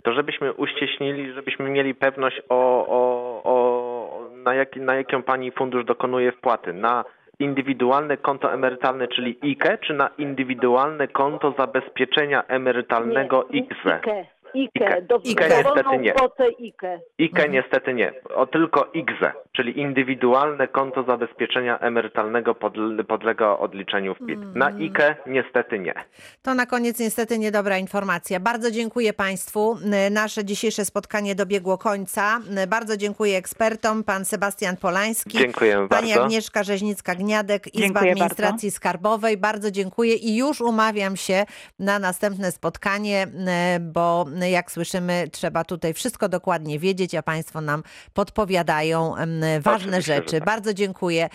[0.04, 5.86] to żebyśmy uścieśnili, żebyśmy mieli pewność o, o, o na, jaki, na jaką pani fundusz
[5.86, 6.74] dokonuje wpłaty.
[6.74, 7.06] Na
[7.40, 13.96] indywidualne konto emerytalne, czyli IKE, czy na indywidualne konto zabezpieczenia emerytalnego IKZE?
[13.96, 14.26] IKE.
[14.56, 14.86] IKE,
[15.26, 16.12] IKE dowolną niestety nie.
[16.14, 17.00] kwotę IKE.
[17.22, 24.26] IKE niestety nie, o tylko IKZE, czyli indywidualne konto zabezpieczenia emerytalnego podle, podlega odliczeniu w
[24.26, 24.40] PIT.
[24.56, 25.94] Na IKE niestety nie.
[26.42, 28.40] To na koniec niestety niedobra informacja.
[28.40, 29.78] Bardzo dziękuję Państwu.
[30.12, 32.40] Nasze dzisiejsze spotkanie dobiegło końca.
[32.68, 36.24] Bardzo dziękuję ekspertom, pan Sebastian Polański, Dziękuję pani bardzo.
[36.24, 39.38] Agnieszka Rzeźnicka-Gniadek, Izba Dziękuję Administracji Skarbowej.
[39.38, 41.46] Bardzo dziękuję i już umawiam się
[41.80, 47.84] na następne spotkanie, n- bo jak słyszymy, trzeba tutaj wszystko dokładnie wiedzieć, a Państwo nam
[48.14, 49.14] podpowiadają
[49.60, 50.40] ważne Oczywiście, rzeczy.
[50.40, 50.46] tak.
[50.46, 51.30] Bardzo dziękuję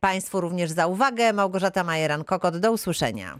[0.00, 1.32] Państwu również za uwagę.
[1.32, 3.38] Małgorzata Majeran-Kokot, do usłyszenia.